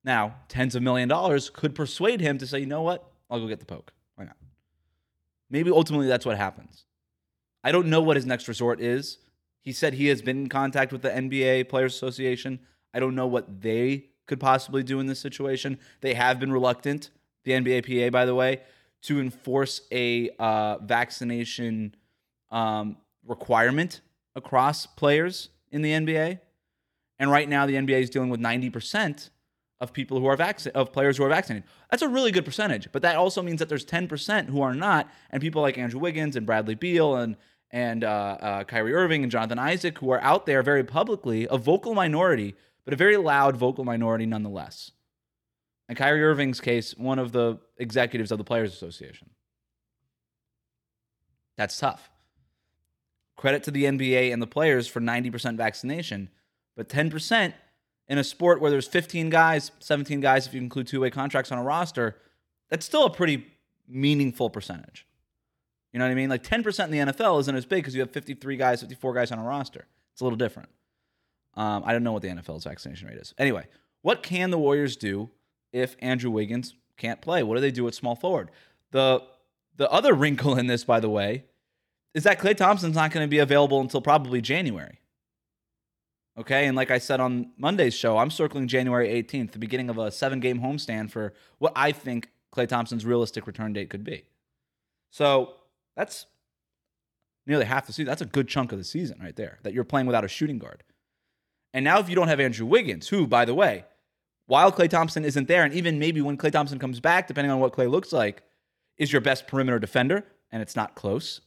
Now, 0.03 0.35
tens 0.49 0.75
of 0.75 0.83
million 0.83 1.09
dollars 1.09 1.51
could 1.51 1.77
persuade 1.77 2.21
him 2.21 2.39
to 2.39 2.49
say, 2.49 2.59
you 2.59 2.67
know 2.67 2.83
what? 2.83 3.09
I'll 3.31 3.39
go 3.39 3.47
get 3.47 3.61
the 3.61 3.67
poke. 3.67 3.93
Maybe 5.51 5.71
ultimately 5.71 6.07
that's 6.07 6.27
what 6.27 6.37
happens. 6.37 6.85
I 7.63 7.73
don't 7.73 7.87
know 7.87 8.01
what 8.01 8.17
his 8.17 8.27
next 8.27 8.49
resort 8.49 8.81
is. 8.81 9.19
He 9.61 9.73
said 9.73 9.95
he 9.95 10.07
has 10.07 10.23
been 10.23 10.43
in 10.43 10.49
contact 10.49 10.93
with 10.93 11.03
the 11.03 11.11
NBA 11.11 11.69
Players 11.69 11.95
Association. 11.95 12.61
I 12.95 13.01
don't 13.01 13.15
know 13.15 13.27
what 13.27 13.63
they 13.63 14.07
could 14.27 14.41
possibly 14.41 14.83
do 14.83 15.01
in 15.01 15.07
this 15.07 15.21
situation. 15.21 15.79
They 16.01 16.15
have 16.15 16.39
been 16.39 16.53
reluctant, 16.53 17.11
the 17.45 17.53
NBA 17.53 17.87
PA, 17.87 18.11
by 18.11 18.25
the 18.25 18.35
way, 18.35 18.63
to 19.03 19.21
enforce 19.21 19.81
a 19.91 20.31
uh, 20.39 20.79
vaccination 20.79 21.95
um, 22.51 22.97
requirement 23.27 24.01
across 24.35 24.87
players 24.87 25.49
in 25.71 25.83
the 25.83 25.91
NBA. 25.91 26.41
And 27.19 27.31
right 27.31 27.49
now, 27.49 27.67
the 27.67 27.75
NBA 27.75 28.03
is 28.03 28.11
dealing 28.11 28.31
with 28.31 28.41
90% 28.41 29.31
of 29.81 29.93
people 29.93 30.19
who 30.19 30.27
are 30.27 30.37
vaccinated, 30.37 30.77
of 30.77 30.93
players 30.93 31.19
who 31.19 31.25
are 31.25 31.29
vaccinated. 31.29 31.69
That's 31.91 32.03
a 32.03 32.09
really 32.09 32.33
good 32.33 32.45
percentage, 32.45 32.89
but 32.93 33.03
that 33.03 33.17
also 33.17 33.43
means 33.43 33.59
that 33.59 33.69
there's 33.69 33.85
10% 33.85 34.49
who 34.49 34.63
are 34.63 34.75
not, 34.75 35.11
and 35.31 35.43
people 35.43 35.63
like 35.63 35.77
Andrew 35.77 36.01
Wiggins 36.01 36.37
and 36.37 36.47
Bradley 36.47 36.75
Beal 36.75 37.17
and 37.17 37.37
and 37.73 38.05
uh, 38.05 38.37
uh, 38.41 38.65
Kyrie 38.65 38.95
Irving 38.95 39.25
and 39.25 39.31
Jonathan 39.31 39.59
Isaac 39.59 39.99
who 39.99 40.11
are 40.11 40.23
out 40.23 40.47
there 40.47 40.63
very 40.63 40.85
publicly, 40.85 41.49
a 41.51 41.59
vocal 41.59 41.95
minority, 41.95 42.55
but 42.85 42.95
a 42.95 42.97
very 42.97 43.17
loud 43.17 43.57
vocal 43.57 43.85
minority 43.85 44.25
nonetheless. 44.25 44.93
In 45.89 45.97
Kyrie 45.97 46.23
Irving's 46.23 46.61
case, 46.61 46.97
one 46.97 47.19
of 47.19 47.33
the 47.33 47.59
executives 47.77 48.31
of 48.31 48.39
the 48.39 48.45
Players 48.45 48.73
Association. 48.73 49.31
That's 51.57 51.79
tough. 51.79 52.11
Credit 53.37 53.63
to 53.65 53.71
the 53.71 53.85
NBA 53.85 54.33
and 54.33 54.41
the 54.41 54.47
players 54.47 54.87
for 54.87 55.01
90% 55.01 55.57
vaccination, 55.57 56.31
but 56.77 56.89
10% 56.89 57.53
in 58.09 58.19
a 58.19 58.25
sport 58.25 58.61
where 58.61 58.71
there's 58.71 58.87
15 58.87 59.31
guys, 59.31 59.73
17 59.81 60.21
guys 60.21 60.47
if 60.47 60.55
you 60.55 60.61
include 60.61 60.87
two-way 60.87 61.11
contracts 61.11 61.51
on 61.51 61.59
a 61.59 61.63
roster, 61.63 62.17
that's 62.71 62.87
still 62.87 63.05
a 63.05 63.11
pretty 63.11 63.47
meaningful 63.89 64.51
percentage. 64.51 65.07
You 65.93 65.99
know 65.99 66.05
what 66.05 66.13
I 66.13 66.15
mean? 66.15 66.29
Like 66.29 66.43
10% 66.43 66.85
in 66.85 66.91
the 66.91 67.13
NFL 67.13 67.41
isn't 67.41 67.57
as 67.57 67.65
big 67.65 67.79
because 67.79 67.95
you 67.95 68.01
have 68.01 68.11
53 68.11 68.57
guys, 68.57 68.81
54 68.81 69.15
guys 69.15 69.33
on 69.33 69.39
a 69.39 69.43
roster. 69.43 69.87
It's 70.13 70.21
a 70.21 70.25
little 70.25 70.37
different. 70.37 70.69
Um, 71.55 71.83
I 71.87 71.93
don't 71.93 72.03
know 72.03 72.13
what 72.13 72.23
the 72.23 72.29
NFL's 72.29 72.65
vaccination 72.65 73.09
rate 73.09 73.17
is. 73.17 73.35
Anyway, 73.39 73.67
what 74.03 74.23
can 74.23 74.51
the 74.51 74.59
Warriors 74.59 74.97
do 74.97 75.31
if 75.73 75.97
Andrew 76.01 76.31
Wiggins 76.31 76.75
can't 76.97 77.21
play? 77.21 77.43
What 77.43 77.55
do 77.55 77.61
they 77.61 77.71
do 77.71 77.89
at 77.89 77.95
small 77.95 78.15
forward? 78.15 78.51
The 78.91 79.23
the 79.77 79.91
other 79.91 80.15
wrinkle 80.15 80.57
in 80.57 80.67
this, 80.69 80.85
by 80.85 81.01
the 81.01 81.11
way, 81.11 81.45
is 82.15 82.25
that 82.25 82.39
Klay 82.39 82.57
Thompson's 82.57 82.95
not 82.95 83.11
going 83.11 83.25
to 83.25 83.31
be 83.31 83.39
available 83.39 83.81
until 83.81 84.01
probably 84.01 84.41
January. 84.41 85.01
Okay, 86.39 86.67
and 86.67 86.77
like 86.77 86.91
I 86.91 86.99
said 86.99 87.19
on 87.19 87.51
Monday's 87.57 87.95
show, 87.95 88.19
I'm 88.19 88.31
circling 88.31 88.69
January 88.69 89.09
18th, 89.09 89.53
the 89.53 89.59
beginning 89.59 89.89
of 89.89 89.97
a 89.97 90.11
seven 90.11 90.41
game 90.41 90.61
homestand 90.61 91.11
for 91.11 91.33
what 91.59 91.73
I 91.75 91.93
think 91.93 92.31
Klay 92.55 92.69
Thompson's 92.69 93.07
realistic 93.07 93.47
return 93.47 93.73
date 93.73 93.89
could 93.89 94.05
be. 94.05 94.25
So 95.11 95.55
that's 95.97 96.27
nearly 97.47 97.65
half 97.65 97.87
the 97.87 97.93
season. 97.93 98.07
That's 98.07 98.21
a 98.21 98.27
good 98.27 98.49
chunk 98.49 98.73
of 98.73 98.79
the 98.79 98.85
season 98.85 99.19
right 99.21 99.35
there 99.35 99.59
that 99.63 99.73
you're 99.73 99.85
playing 99.85 100.07
without 100.07 100.25
a 100.25 100.29
shooting 100.29 100.59
guard. 100.59 100.83
And 101.73 101.85
now, 101.85 101.99
if 101.99 102.09
you 102.09 102.15
don't 102.15 102.29
have 102.29 102.41
Andrew 102.41 102.67
Wiggins, 102.67 103.09
who, 103.09 103.27
by 103.27 103.45
the 103.45 103.55
way, 103.55 103.85
while 104.47 104.71
Klay 104.71 104.89
Thompson 104.89 105.25
isn't 105.25 105.49
there, 105.49 105.65
and 105.65 105.75
even 105.75 105.99
maybe 105.99 106.21
when 106.21 106.37
Klay 106.37 106.53
Thompson 106.53 106.79
comes 106.79 107.01
back, 107.01 107.27
depending 107.27 107.51
on 107.51 107.61
what 107.61 107.73
Klay 107.73 107.91
looks 107.91 108.13
like, 108.13 108.43
is 108.97 109.13
your 109.13 109.21
best 109.21 109.47
perimeter 109.47 109.79
defender, 109.79 110.25
and 110.51 110.63
it's 110.63 110.77
not 110.77 110.95
close 110.95 111.41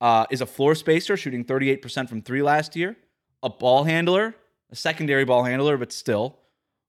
uh, 0.00 0.26
is 0.30 0.40
a 0.40 0.46
floor 0.46 0.74
spacer, 0.74 1.16
shooting 1.16 1.44
38% 1.44 2.08
from 2.08 2.22
three 2.22 2.42
last 2.42 2.76
year, 2.76 2.96
a 3.42 3.50
ball 3.50 3.84
handler, 3.84 4.34
a 4.70 4.76
secondary 4.76 5.24
ball 5.24 5.44
handler, 5.44 5.76
but 5.76 5.92
still 5.92 6.38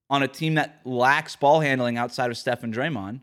on 0.09 0.23
a 0.23 0.27
team 0.27 0.55
that 0.55 0.81
lacks 0.85 1.35
ball 1.35 1.59
handling 1.59 1.97
outside 1.97 2.31
of 2.31 2.37
Steph 2.37 2.63
and 2.63 2.73
Draymond. 2.73 3.21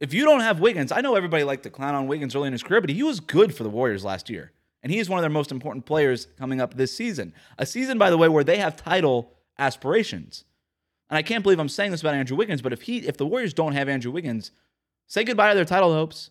If 0.00 0.14
you 0.14 0.24
don't 0.24 0.40
have 0.40 0.60
Wiggins, 0.60 0.92
I 0.92 1.02
know 1.02 1.14
everybody 1.14 1.44
liked 1.44 1.62
to 1.64 1.70
clown 1.70 1.94
on 1.94 2.06
Wiggins 2.06 2.34
early 2.34 2.46
in 2.46 2.52
his 2.52 2.62
career, 2.62 2.80
but 2.80 2.90
he 2.90 3.02
was 3.02 3.20
good 3.20 3.54
for 3.54 3.62
the 3.62 3.70
Warriors 3.70 4.04
last 4.04 4.30
year. 4.30 4.52
And 4.82 4.90
he 4.90 4.98
is 4.98 5.10
one 5.10 5.18
of 5.18 5.22
their 5.22 5.30
most 5.30 5.52
important 5.52 5.84
players 5.84 6.26
coming 6.38 6.60
up 6.60 6.74
this 6.74 6.96
season. 6.96 7.34
A 7.58 7.66
season, 7.66 7.98
by 7.98 8.08
the 8.08 8.16
way, 8.16 8.28
where 8.28 8.42
they 8.42 8.56
have 8.56 8.76
title 8.76 9.34
aspirations. 9.58 10.44
And 11.10 11.18
I 11.18 11.22
can't 11.22 11.42
believe 11.42 11.58
I'm 11.58 11.68
saying 11.68 11.90
this 11.90 12.00
about 12.00 12.14
Andrew 12.14 12.36
Wiggins, 12.36 12.62
but 12.62 12.72
if 12.72 12.82
he 12.82 12.98
if 12.98 13.18
the 13.18 13.26
Warriors 13.26 13.52
don't 13.52 13.72
have 13.72 13.88
Andrew 13.88 14.10
Wiggins, 14.10 14.52
say 15.06 15.22
goodbye 15.22 15.50
to 15.50 15.54
their 15.54 15.64
title 15.66 15.92
hopes. 15.92 16.30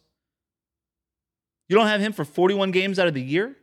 You 1.68 1.76
don't 1.76 1.88
have 1.88 2.02
him 2.02 2.14
for 2.14 2.26
41 2.26 2.72
games 2.72 2.98
out 2.98 3.08
of 3.08 3.14
the 3.14 3.22
year? 3.22 3.56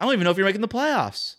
I 0.00 0.06
don't 0.06 0.14
even 0.14 0.24
know 0.24 0.30
if 0.30 0.38
you're 0.38 0.46
making 0.46 0.62
the 0.62 0.68
playoffs. 0.68 1.36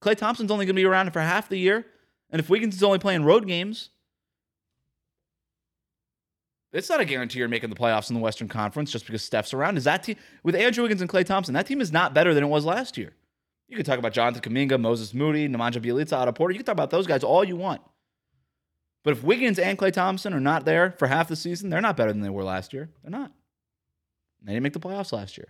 Klay 0.00 0.16
Thompson's 0.16 0.50
only 0.50 0.66
going 0.66 0.76
to 0.76 0.80
be 0.80 0.86
around 0.86 1.12
for 1.12 1.20
half 1.20 1.48
the 1.48 1.58
year. 1.58 1.84
And 2.30 2.40
if 2.40 2.48
Wiggins 2.48 2.76
is 2.76 2.82
only 2.82 2.98
playing 2.98 3.24
road 3.24 3.46
games, 3.46 3.90
it's 6.72 6.88
not 6.88 7.00
a 7.00 7.04
guarantee 7.04 7.38
you're 7.38 7.48
making 7.48 7.70
the 7.70 7.76
playoffs 7.76 8.10
in 8.10 8.14
the 8.14 8.20
Western 8.20 8.48
Conference 8.48 8.90
just 8.90 9.06
because 9.06 9.22
Steph's 9.22 9.54
around. 9.54 9.76
Is 9.76 9.84
that 9.84 10.02
team 10.02 10.16
with 10.42 10.54
Andrew 10.54 10.82
Wiggins 10.82 11.00
and 11.00 11.10
Klay 11.10 11.24
Thompson? 11.24 11.54
That 11.54 11.66
team 11.66 11.80
is 11.80 11.92
not 11.92 12.14
better 12.14 12.34
than 12.34 12.44
it 12.44 12.48
was 12.48 12.64
last 12.64 12.96
year. 12.96 13.12
You 13.68 13.76
could 13.76 13.86
talk 13.86 13.98
about 13.98 14.12
Jonathan 14.12 14.42
Kuminga, 14.42 14.80
Moses 14.80 15.14
Moody, 15.14 15.48
Nemanja 15.48 15.82
Bjelica, 15.82 16.12
Otto 16.12 16.32
Porter. 16.32 16.52
You 16.52 16.58
can 16.58 16.66
talk 16.66 16.74
about 16.74 16.90
those 16.90 17.06
guys 17.06 17.24
all 17.24 17.44
you 17.44 17.56
want. 17.56 17.80
But 19.02 19.12
if 19.12 19.22
Wiggins 19.22 19.58
and 19.58 19.78
Klay 19.78 19.92
Thompson 19.92 20.34
are 20.34 20.40
not 20.40 20.64
there 20.64 20.92
for 20.92 21.08
half 21.08 21.28
the 21.28 21.36
season, 21.36 21.70
they're 21.70 21.80
not 21.80 21.96
better 21.96 22.12
than 22.12 22.22
they 22.22 22.30
were 22.30 22.44
last 22.44 22.72
year. 22.72 22.90
They're 23.02 23.10
not. 23.10 23.32
They 24.42 24.52
didn't 24.52 24.62
make 24.62 24.72
the 24.72 24.80
playoffs 24.80 25.12
last 25.12 25.38
year. 25.38 25.48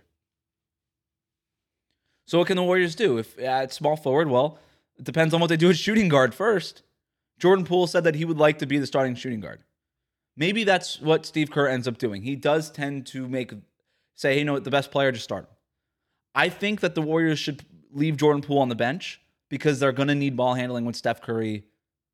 So 2.25 2.39
what 2.39 2.47
can 2.47 2.57
the 2.57 2.63
Warriors 2.63 2.95
do? 2.95 3.17
If 3.17 3.37
at 3.39 3.73
small 3.73 3.95
forward, 3.95 4.29
well, 4.29 4.59
it 4.97 5.03
depends 5.03 5.33
on 5.33 5.39
what 5.39 5.47
they 5.47 5.57
do 5.57 5.69
at 5.69 5.77
shooting 5.77 6.09
guard 6.09 6.33
first. 6.33 6.81
Jordan 7.37 7.65
Poole 7.65 7.87
said 7.87 8.03
that 8.05 8.15
he 8.15 8.25
would 8.25 8.37
like 8.37 8.59
to 8.59 8.65
be 8.65 8.77
the 8.77 8.87
starting 8.87 9.15
shooting 9.15 9.41
guard. 9.41 9.61
Maybe 10.37 10.63
that's 10.63 10.99
what 10.99 11.25
Steve 11.25 11.51
Kerr 11.51 11.67
ends 11.67 11.87
up 11.87 11.97
doing. 11.97 12.21
He 12.21 12.35
does 12.35 12.71
tend 12.71 13.07
to 13.07 13.27
make 13.27 13.53
say, 14.15 14.33
hey, 14.33 14.39
you 14.39 14.45
know 14.45 14.53
what, 14.53 14.63
the 14.63 14.71
best 14.71 14.91
player 14.91 15.11
to 15.11 15.19
start. 15.19 15.49
I 16.33 16.49
think 16.49 16.79
that 16.81 16.95
the 16.95 17.01
Warriors 17.01 17.39
should 17.39 17.63
leave 17.91 18.17
Jordan 18.17 18.41
Poole 18.41 18.59
on 18.59 18.69
the 18.69 18.75
bench 18.75 19.21
because 19.49 19.79
they're 19.79 19.91
going 19.91 20.07
to 20.07 20.15
need 20.15 20.35
ball 20.35 20.53
handling 20.53 20.85
when 20.85 20.93
Steph 20.93 21.21
Curry 21.21 21.65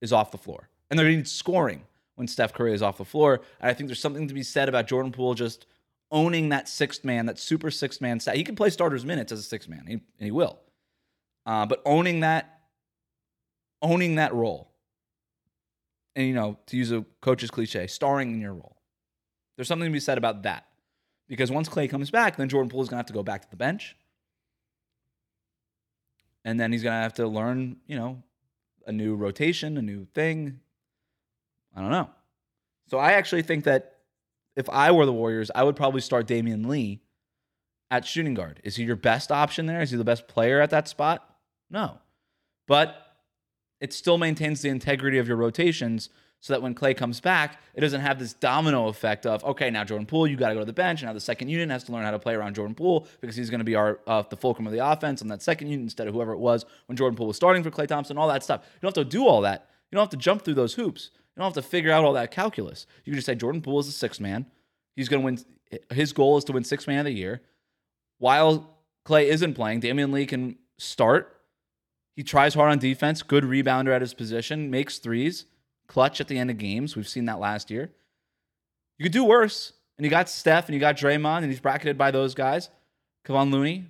is 0.01 0.11
off 0.11 0.31
the 0.31 0.37
floor. 0.37 0.69
And 0.89 0.97
they're 0.97 1.05
going 1.05 1.15
to 1.15 1.17
need 1.19 1.27
scoring 1.27 1.83
when 2.15 2.27
Steph 2.27 2.53
Curry 2.53 2.73
is 2.73 2.81
off 2.81 2.97
the 2.97 3.05
floor. 3.05 3.41
And 3.59 3.69
I 3.69 3.73
think 3.73 3.87
there's 3.87 3.99
something 3.99 4.27
to 4.27 4.33
be 4.33 4.43
said 4.43 4.67
about 4.67 4.87
Jordan 4.87 5.11
Poole 5.11 5.33
just 5.33 5.65
owning 6.11 6.49
that 6.49 6.67
sixth 6.67 7.05
man, 7.05 7.25
that 7.27 7.39
super 7.39 7.71
sixth 7.71 8.01
man 8.01 8.19
stat. 8.19 8.35
He 8.35 8.43
can 8.43 8.55
play 8.55 8.69
starters 8.69 9.05
minutes 9.05 9.31
as 9.31 9.39
a 9.39 9.43
sixth 9.43 9.69
man, 9.69 9.85
and 9.87 10.01
he 10.19 10.31
will. 10.31 10.59
Uh, 11.45 11.65
but 11.65 11.81
owning 11.85 12.19
that, 12.19 12.59
owning 13.81 14.15
that 14.15 14.33
role, 14.33 14.71
and 16.15 16.27
you 16.27 16.33
know, 16.33 16.57
to 16.67 16.77
use 16.77 16.91
a 16.91 17.05
coach's 17.21 17.49
cliche, 17.49 17.87
starring 17.87 18.31
in 18.31 18.41
your 18.41 18.53
role. 18.53 18.77
There's 19.55 19.67
something 19.67 19.89
to 19.89 19.93
be 19.93 19.99
said 19.99 20.17
about 20.17 20.43
that, 20.43 20.67
because 21.27 21.49
once 21.49 21.69
Klay 21.69 21.89
comes 21.89 22.11
back, 22.11 22.35
then 22.35 22.49
Jordan 22.49 22.69
Poole 22.69 22.81
is 22.81 22.89
gonna 22.89 22.99
have 22.99 23.07
to 23.07 23.13
go 23.13 23.23
back 23.23 23.43
to 23.43 23.49
the 23.49 23.55
bench, 23.55 23.95
and 26.43 26.59
then 26.59 26.71
he's 26.71 26.83
gonna 26.83 27.01
have 27.01 27.13
to 27.15 27.27
learn, 27.27 27.77
you 27.87 27.95
know, 27.95 28.21
a 28.85 28.91
new 28.91 29.15
rotation, 29.15 29.77
a 29.77 29.81
new 29.81 30.05
thing. 30.13 30.59
I 31.75 31.81
don't 31.81 31.91
know. 31.91 32.09
So 32.89 32.97
I 32.97 33.13
actually 33.13 33.43
think 33.43 33.63
that 33.63 34.00
if 34.55 34.69
I 34.69 34.91
were 34.91 35.05
the 35.05 35.13
Warriors, 35.13 35.51
I 35.53 35.63
would 35.63 35.75
probably 35.75 36.01
start 36.01 36.27
Damion 36.27 36.65
Lee 36.65 37.01
at 37.89 38.05
shooting 38.05 38.33
guard. 38.33 38.61
Is 38.63 38.75
he 38.75 38.83
your 38.83 38.95
best 38.95 39.31
option 39.31 39.65
there? 39.65 39.81
Is 39.81 39.91
he 39.91 39.97
the 39.97 40.03
best 40.03 40.27
player 40.27 40.61
at 40.61 40.69
that 40.69 40.87
spot? 40.87 41.27
No. 41.69 41.99
But 42.67 42.95
it 43.79 43.93
still 43.93 44.17
maintains 44.17 44.61
the 44.61 44.69
integrity 44.69 45.17
of 45.17 45.27
your 45.27 45.37
rotations 45.37 46.09
so 46.39 46.53
that 46.53 46.61
when 46.61 46.73
Klay 46.73 46.97
comes 46.97 47.19
back, 47.19 47.61
it 47.75 47.81
doesn't 47.81 48.01
have 48.01 48.17
this 48.17 48.33
domino 48.33 48.87
effect 48.87 49.25
of, 49.27 49.43
okay, 49.43 49.69
now 49.69 49.83
Jordan 49.83 50.07
Poole, 50.07 50.25
you 50.25 50.35
got 50.35 50.49
to 50.49 50.55
go 50.55 50.59
to 50.61 50.65
the 50.65 50.73
bench. 50.73 51.03
Now 51.03 51.13
the 51.13 51.19
second 51.19 51.49
unit 51.49 51.69
has 51.69 51.83
to 51.83 51.91
learn 51.91 52.03
how 52.03 52.11
to 52.11 52.19
play 52.19 52.33
around 52.33 52.55
Jordan 52.55 52.73
Poole 52.73 53.07
because 53.19 53.35
he's 53.35 53.51
going 53.51 53.59
to 53.59 53.65
be 53.65 53.75
our 53.75 53.99
uh, 54.07 54.23
the 54.27 54.37
fulcrum 54.37 54.65
of 54.65 54.73
the 54.73 54.85
offense 54.85 55.21
on 55.21 55.27
that 55.27 55.41
second 55.43 55.67
unit 55.67 55.83
instead 55.83 56.07
of 56.07 56.15
whoever 56.15 56.31
it 56.31 56.39
was 56.39 56.65
when 56.87 56.95
Jordan 56.95 57.15
Poole 57.15 57.27
was 57.27 57.35
starting 57.35 57.61
for 57.61 57.69
Klay 57.69 57.87
Thompson, 57.87 58.17
all 58.17 58.27
that 58.27 58.43
stuff. 58.43 58.61
You 58.65 58.79
don't 58.81 58.95
have 58.95 59.05
to 59.05 59.09
do 59.09 59.27
all 59.27 59.41
that. 59.41 59.69
You 59.91 59.97
don't 59.97 60.03
have 60.03 60.09
to 60.11 60.17
jump 60.17 60.43
through 60.43 60.55
those 60.55 60.73
hoops. 60.73 61.11
Don't 61.41 61.55
have 61.55 61.63
to 61.63 61.67
figure 61.67 61.91
out 61.91 62.05
all 62.05 62.13
that 62.13 62.29
calculus. 62.29 62.85
You 63.03 63.11
can 63.11 63.17
just 63.17 63.25
say 63.25 63.33
Jordan 63.33 63.63
Poole 63.63 63.79
is 63.79 63.87
a 63.87 63.91
six 63.91 64.19
man. 64.19 64.45
He's 64.95 65.09
going 65.09 65.21
to 65.21 65.25
win. 65.25 65.79
His 65.89 66.13
goal 66.13 66.37
is 66.37 66.43
to 66.43 66.51
win 66.51 66.63
six 66.63 66.85
man 66.85 66.99
of 66.99 67.05
the 67.05 67.13
year. 67.13 67.41
While 68.19 68.77
Klay 69.07 69.23
isn't 69.25 69.55
playing, 69.55 69.81
Damion 69.81 70.13
Lee 70.13 70.27
can 70.27 70.57
start. 70.77 71.41
He 72.15 72.21
tries 72.21 72.53
hard 72.53 72.71
on 72.71 72.77
defense, 72.77 73.23
good 73.23 73.43
rebounder 73.43 73.89
at 73.89 74.01
his 74.01 74.13
position, 74.13 74.69
makes 74.69 74.99
threes, 74.99 75.45
clutch 75.87 76.21
at 76.21 76.27
the 76.27 76.37
end 76.37 76.51
of 76.51 76.59
games. 76.59 76.95
We've 76.95 77.07
seen 77.07 77.25
that 77.25 77.39
last 77.39 77.71
year. 77.71 77.89
You 78.99 79.05
could 79.05 79.11
do 79.11 79.25
worse. 79.25 79.73
And 79.97 80.05
you 80.05 80.11
got 80.11 80.29
Steph 80.29 80.67
and 80.67 80.75
you 80.75 80.79
got 80.79 80.95
Draymond, 80.95 81.39
and 81.39 81.47
he's 81.47 81.59
bracketed 81.59 81.97
by 81.97 82.11
those 82.11 82.35
guys. 82.35 82.69
Kevon 83.25 83.51
Looney. 83.51 83.87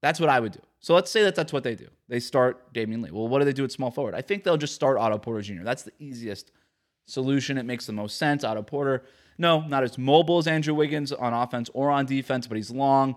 That's 0.00 0.18
what 0.18 0.30
I 0.30 0.40
would 0.40 0.52
do. 0.52 0.60
So 0.84 0.92
let's 0.92 1.10
say 1.10 1.22
that 1.22 1.34
that's 1.34 1.50
what 1.50 1.64
they 1.64 1.74
do. 1.74 1.88
They 2.08 2.20
start 2.20 2.74
Damion 2.74 3.02
Lee. 3.02 3.10
Well, 3.10 3.26
what 3.26 3.38
do 3.38 3.46
they 3.46 3.54
do 3.54 3.64
at 3.64 3.72
small 3.72 3.90
forward? 3.90 4.14
I 4.14 4.20
think 4.20 4.44
they'll 4.44 4.58
just 4.58 4.74
start 4.74 4.98
Otto 4.98 5.16
Porter 5.16 5.40
Jr. 5.40 5.62
That's 5.62 5.82
the 5.82 5.94
easiest 5.98 6.50
solution. 7.06 7.56
It 7.56 7.62
makes 7.62 7.86
the 7.86 7.94
most 7.94 8.18
sense. 8.18 8.44
Otto 8.44 8.60
Porter, 8.60 9.02
no, 9.38 9.62
not 9.62 9.82
as 9.82 9.96
mobile 9.96 10.36
as 10.36 10.46
Andrew 10.46 10.74
Wiggins 10.74 11.10
on 11.10 11.32
offense 11.32 11.70
or 11.72 11.90
on 11.90 12.04
defense, 12.04 12.46
but 12.46 12.56
he's 12.56 12.70
long. 12.70 13.16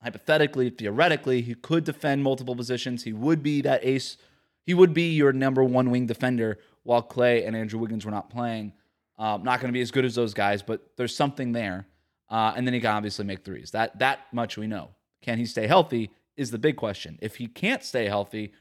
Hypothetically, 0.00 0.70
theoretically, 0.70 1.42
he 1.42 1.56
could 1.56 1.82
defend 1.82 2.22
multiple 2.22 2.54
positions. 2.54 3.02
He 3.02 3.12
would 3.12 3.42
be 3.42 3.62
that 3.62 3.84
ace. 3.84 4.16
He 4.64 4.72
would 4.72 4.94
be 4.94 5.10
your 5.10 5.32
number 5.32 5.64
one 5.64 5.90
wing 5.90 6.06
defender 6.06 6.60
while 6.84 7.02
Klay 7.02 7.44
and 7.48 7.56
Andrew 7.56 7.80
Wiggins 7.80 8.04
were 8.04 8.12
not 8.12 8.30
playing. 8.30 8.74
Um, 9.18 9.42
not 9.42 9.58
going 9.58 9.70
to 9.70 9.76
be 9.76 9.82
as 9.82 9.90
good 9.90 10.04
as 10.04 10.14
those 10.14 10.34
guys, 10.34 10.62
but 10.62 10.92
there's 10.96 11.16
something 11.16 11.50
there. 11.50 11.88
Uh, 12.28 12.52
and 12.54 12.64
then 12.64 12.74
he 12.74 12.80
can 12.80 12.92
obviously 12.92 13.24
make 13.24 13.44
threes. 13.44 13.72
That 13.72 13.98
that 13.98 14.20
much 14.32 14.56
we 14.56 14.68
know. 14.68 14.90
Can 15.20 15.36
he 15.36 15.46
stay 15.46 15.66
healthy? 15.66 16.12
Is 16.40 16.50
the 16.50 16.58
big 16.58 16.76
question. 16.76 17.18
If 17.20 17.36
he 17.36 17.46
can't 17.46 17.84
stay 17.84 18.06
healthy, 18.06 18.52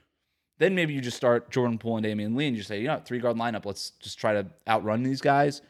then 0.57 0.75
maybe 0.75 0.93
you 0.93 1.01
just 1.01 1.17
start 1.17 1.49
Jordan 1.49 1.77
Poole 1.77 1.97
and 1.97 2.05
Damion 2.05 2.35
Lee 2.35 2.47
and 2.47 2.57
you 2.57 2.63
say, 2.63 2.81
you 2.81 2.87
know, 2.87 3.01
three 3.03 3.19
guard 3.19 3.37
lineup, 3.37 3.65
let's 3.65 3.91
just 3.91 4.19
try 4.19 4.33
to 4.33 4.45
outrun 4.67 5.03
these 5.03 5.21
guys. 5.21 5.61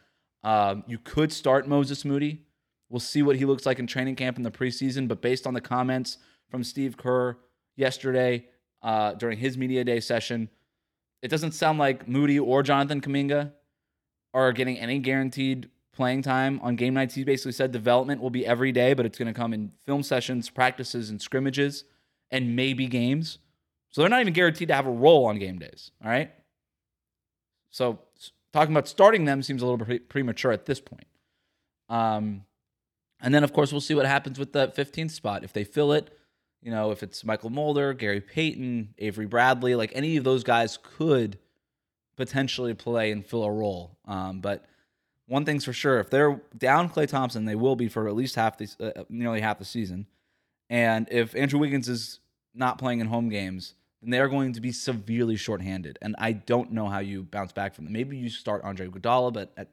Um, 0.44 0.84
you 0.88 0.98
could 0.98 1.32
start 1.32 1.68
Moses 1.68 2.04
Moody 2.06 2.46
We'll 2.90 3.00
see 3.00 3.22
what 3.22 3.36
he 3.36 3.46
looks 3.46 3.66
like 3.66 3.78
in 3.80 3.88
training 3.88 4.16
camp 4.16 4.38
in 4.38 4.44
the 4.44 4.52
preseason. 4.52 5.08
But 5.08 5.22
based 5.22 5.46
on 5.46 5.54
the 5.54 5.62
comments 5.62 6.18
from 6.50 6.64
Steve 6.64 6.98
Kerr 6.98 7.38
yesterday 7.76 8.48
uh, 8.82 9.14
during 9.14 9.38
his 9.38 9.58
media 9.58 9.84
day 9.84 10.00
session, 10.00 10.50
it 11.22 11.28
doesn't 11.28 11.52
sound 11.52 11.78
like 11.78 12.08
Moody 12.08 12.40
or 12.40 12.64
Jonathan 12.64 13.02
Kuminga 13.02 13.52
are 14.34 14.52
getting 14.52 14.78
any 14.80 15.00
guaranteed 15.00 15.70
playing 15.94 16.22
time 16.22 16.60
on 16.64 16.76
game 16.76 16.94
nights. 16.94 17.14
He 17.14 17.24
basically 17.24 17.52
said 17.52 17.72
development 17.72 18.22
will 18.22 18.30
be 18.30 18.46
every 18.46 18.72
day, 18.72 18.94
but 18.94 19.06
it's 19.06 19.18
going 19.18 19.32
to 19.32 19.38
come 19.38 19.54
in 19.54 19.72
film 19.86 20.02
sessions, 20.02 20.50
practices, 20.50 21.10
and 21.10 21.22
scrimmages, 21.22 21.84
and 22.32 22.56
maybe 22.56 22.88
games. 22.88 23.40
So 23.92 24.02
they're 24.02 24.10
not 24.10 24.22
even 24.22 24.34
guaranteed 24.34 24.68
to 24.68 24.76
have 24.76 24.86
a 24.86 24.92
role 24.92 25.26
on 25.26 25.40
game 25.40 25.60
days. 25.60 25.92
All 26.04 26.10
right. 26.10 26.32
So 27.72 28.00
talking 28.54 28.74
about 28.74 28.88
starting 28.88 29.26
them 29.26 29.42
seems 29.42 29.62
a 29.62 29.66
little 29.66 29.84
bit 29.84 30.10
premature 30.10 30.52
at 30.52 30.66
this 30.66 30.80
point. 30.80 31.08
Um, 31.90 32.46
and 33.22 33.34
then, 33.34 33.44
of 33.44 33.52
course, 33.52 33.72
we'll 33.72 33.82
see 33.82 33.96
what 33.96 34.06
happens 34.06 34.40
with 34.40 34.54
the 34.54 34.70
15th 34.70 35.12
spot. 35.12 35.44
If 35.44 35.54
they 35.54 35.64
fill 35.64 35.92
it, 35.92 36.16
you 36.62 36.72
know, 36.72 36.92
if 36.92 37.04
it's 37.04 37.24
Mychal 37.24 37.52
Mulder, 37.52 37.94
Gary 37.94 38.22
Payton, 38.22 38.96
Avery 38.98 39.26
Bradley, 39.26 39.76
like 39.76 39.92
any 39.94 40.18
of 40.18 40.24
those 40.24 40.44
guys 40.44 40.78
could 40.82 41.38
potentially 42.16 42.74
play 42.74 43.12
and 43.12 43.26
fill 43.26 43.44
a 43.44 43.52
role. 43.52 43.98
Um, 44.06 44.42
but 44.42 44.66
one 45.26 45.46
thing's 45.46 45.64
for 45.64 45.74
sure: 45.74 46.00
if 46.00 46.10
they're 46.10 46.42
down 46.58 46.90
Klay 46.90 47.08
Thompson, 47.08 47.46
they 47.46 47.56
will 47.56 47.76
be 47.76 47.88
for 47.88 48.08
at 48.08 48.16
least 48.16 48.36
half 48.36 48.58
the 48.58 48.70
uh, 48.80 49.04
nearly 49.10 49.42
half 49.42 49.60
the 49.60 49.66
season. 49.66 50.08
And 50.70 51.08
if 51.12 51.36
Andrew 51.36 51.60
Wiggins 51.60 51.90
is 51.90 52.20
not 52.54 52.78
playing 52.78 53.00
in 53.00 53.08
home 53.08 53.30
games, 53.30 53.74
then 54.02 54.12
they 54.12 54.20
are 54.20 54.28
going 54.28 54.54
to 54.54 54.62
be 54.62 54.72
severely 54.72 55.36
shorthanded. 55.36 55.98
And 56.02 56.16
I 56.18 56.32
don't 56.34 56.72
know 56.72 56.88
how 56.88 57.00
you 57.00 57.24
bounce 57.24 57.52
back 57.52 57.74
from 57.74 57.86
them. 57.86 57.94
Maybe 57.94 58.18
you 58.18 58.30
start 58.30 58.64
Andre 58.64 58.88
Iguodala, 58.88 59.34
but 59.34 59.52
at 59.58 59.70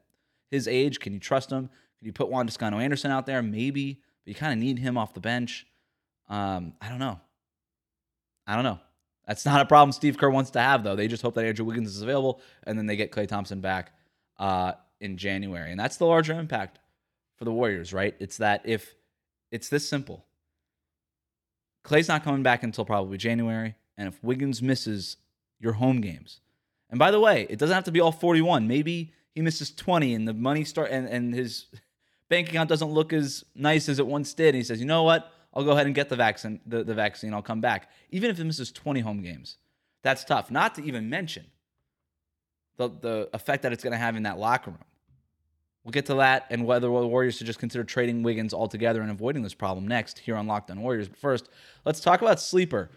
his 0.51 0.67
age, 0.67 1.01
can 1.01 1.13
you 1.13 1.21
trust 1.21 1.51
him? 1.51 1.69
Can 1.99 2.07
you 2.07 2.13
put 2.13 2.29
Juan 2.29 2.47
Toscano 2.47 2.79
Anderson 2.79 3.11
out 3.11 3.27
there? 3.27 3.43
Maybe, 3.43 4.01
but 4.25 4.29
you 4.29 4.35
kind 4.35 4.53
of 4.53 4.59
need 4.59 4.79
him 4.79 4.99
off 4.99 5.15
the 5.15 5.21
bench. 5.21 5.67
Um, 6.29 6.75
I 6.81 6.89
don't 6.89 6.99
know. 6.99 7.21
I 8.47 8.55
don't 8.55 8.65
know. 8.65 8.81
That's 9.27 9.45
not 9.45 9.61
a 9.61 9.67
problem 9.67 9.93
Steve 9.93 10.19
Kerr 10.19 10.31
wants 10.31 10.51
to 10.53 10.61
have, 10.61 10.85
though. 10.85 10.95
They 10.95 11.09
just 11.09 11.23
hope 11.23 11.35
that 11.35 11.45
Andrew 11.45 11.65
Wiggins 11.65 11.95
is 11.95 12.03
available, 12.03 12.41
and 12.65 12.79
then 12.79 12.87
they 12.87 12.97
get 12.97 13.11
Klay 13.11 13.27
Thompson 13.27 13.61
back 13.61 13.93
uh, 14.39 14.73
in 15.01 15.17
January. 15.17 15.71
And 15.71 15.81
that's 15.81 15.97
the 15.97 16.07
larger 16.07 16.33
impact 16.39 16.79
for 17.37 17.45
the 17.45 17.53
Warriors, 17.53 17.93
right? 17.93 18.15
It's 18.21 18.37
that 18.39 18.63
if 18.65 18.95
it's 19.51 19.69
this 19.69 19.89
simple, 19.89 20.25
Klay's 21.87 22.09
not 22.09 22.25
coming 22.25 22.43
back 22.43 22.65
until 22.65 22.85
probably 22.85 23.17
January, 23.17 23.77
and 23.97 24.09
if 24.09 24.23
Wiggins 24.23 24.61
misses 24.61 25.17
your 25.61 25.75
home 25.75 26.01
games, 26.01 26.41
and 26.91 26.99
by 26.99 27.11
the 27.11 27.21
way, 27.21 27.47
it 27.49 27.59
doesn't 27.59 27.75
have 27.75 27.85
to 27.85 27.93
be 27.93 28.01
all 28.01 28.13
41. 28.13 28.67
Maybe 28.67 29.13
he 29.35 29.43
misses 29.43 29.71
20, 29.71 30.15
and 30.15 30.27
the 30.27 30.35
money 30.35 30.65
start 30.65 30.91
and, 30.91 31.09
and 31.09 31.35
his 31.35 31.67
bank 32.29 32.49
account 32.49 32.69
doesn't 32.69 32.91
look 32.91 33.13
as 33.13 33.45
nice 33.55 33.89
as 33.89 33.99
it 33.99 34.07
once 34.07 34.35
did. 34.35 34.49
And 34.49 34.57
he 34.57 34.63
says, 34.63 34.81
you 34.81 34.87
know 34.87 35.03
what? 35.03 35.33
I'll 35.55 35.65
go 35.65 35.73
ahead 35.73 35.87
and 35.87 35.95
get 35.95 36.09
the 36.09 36.17
vaccine. 36.17 36.61
The, 36.67 36.85
the 36.85 36.95
vaccine. 36.95 37.33
I'll 37.33 37.43
come 37.43 37.61
back, 37.61 37.91
even 38.11 38.31
if 38.31 38.39
it 38.39 38.45
misses 38.45 38.71
20 38.73 39.01
home 39.01 39.23
games. 39.23 39.57
That's 40.03 40.25
tough. 40.25 40.51
Not 40.51 40.75
to 40.77 40.85
even 40.85 41.09
mention 41.09 41.47
the 42.77 42.89
the 42.89 43.31
effect 43.33 43.63
that 43.63 43.73
it's 43.73 43.83
going 43.83 43.93
to 43.93 43.99
have 43.99 44.17
in 44.17 44.25
that 44.25 44.39
locker 44.39 44.71
room. 44.71 44.85
We'll 45.87 45.93
get 45.93 46.07
to 46.07 46.15
that 46.15 46.47
and 46.51 46.67
whether 46.67 46.89
the 46.89 47.07
Warriors 47.07 47.37
should 47.37 47.47
just 47.47 47.61
consider 47.61 47.85
trading 47.85 48.25
Wiggins 48.25 48.53
altogether 48.53 49.03
and 49.03 49.11
avoiding 49.13 49.45
this 49.45 49.55
problem 49.55 49.87
next 49.87 50.19
here 50.19 50.35
on 50.35 50.49
Locked 50.49 50.69
On 50.73 50.81
Warriors. 50.81 51.09
But 51.09 51.17
first, 51.17 51.49
let's 51.85 52.01
talk 52.01 52.21
about 52.21 52.41
Sleeper. 52.41 52.91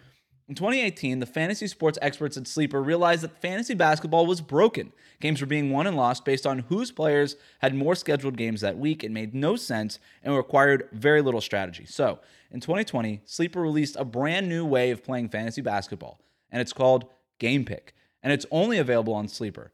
In 0.48 0.56
2018, 0.56 1.20
the 1.20 1.28
fantasy 1.28 1.68
sports 1.68 2.00
experts 2.02 2.36
at 2.36 2.48
Sleeper 2.48 2.82
realized 2.82 3.22
that 3.22 3.40
fantasy 3.44 3.76
basketball 3.76 4.26
was 4.26 4.42
broken. 4.42 4.92
Games 5.20 5.40
were 5.40 5.46
being 5.46 5.70
won 5.70 5.86
and 5.86 5.96
lost 5.96 6.26
based 6.26 6.48
on 6.48 6.66
whose 6.70 6.92
players 6.92 7.36
had 7.60 7.76
more 7.76 7.94
scheduled 7.94 8.38
games 8.38 8.62
that 8.62 8.80
week. 8.80 9.04
It 9.04 9.12
made 9.12 9.36
no 9.36 9.56
sense 9.56 10.00
and 10.24 10.36
required 10.36 10.90
very 10.92 11.22
little 11.22 11.42
strategy. 11.42 11.86
So, 11.86 12.18
in 12.50 12.60
2020, 12.60 13.22
Sleeper 13.24 13.62
released 13.62 13.98
a 14.00 14.04
brand 14.04 14.50
new 14.50 14.66
way 14.66 14.90
of 14.90 15.04
playing 15.04 15.30
fantasy 15.30 15.62
basketball, 15.62 16.20
and 16.52 16.60
it's 16.60 16.74
called 16.74 17.06
Game 17.38 17.66
Pick. 17.66 17.94
And 18.24 18.34
it's 18.34 18.48
only 18.50 18.80
available 18.80 19.14
on 19.14 19.28
Sleeper. 19.28 19.72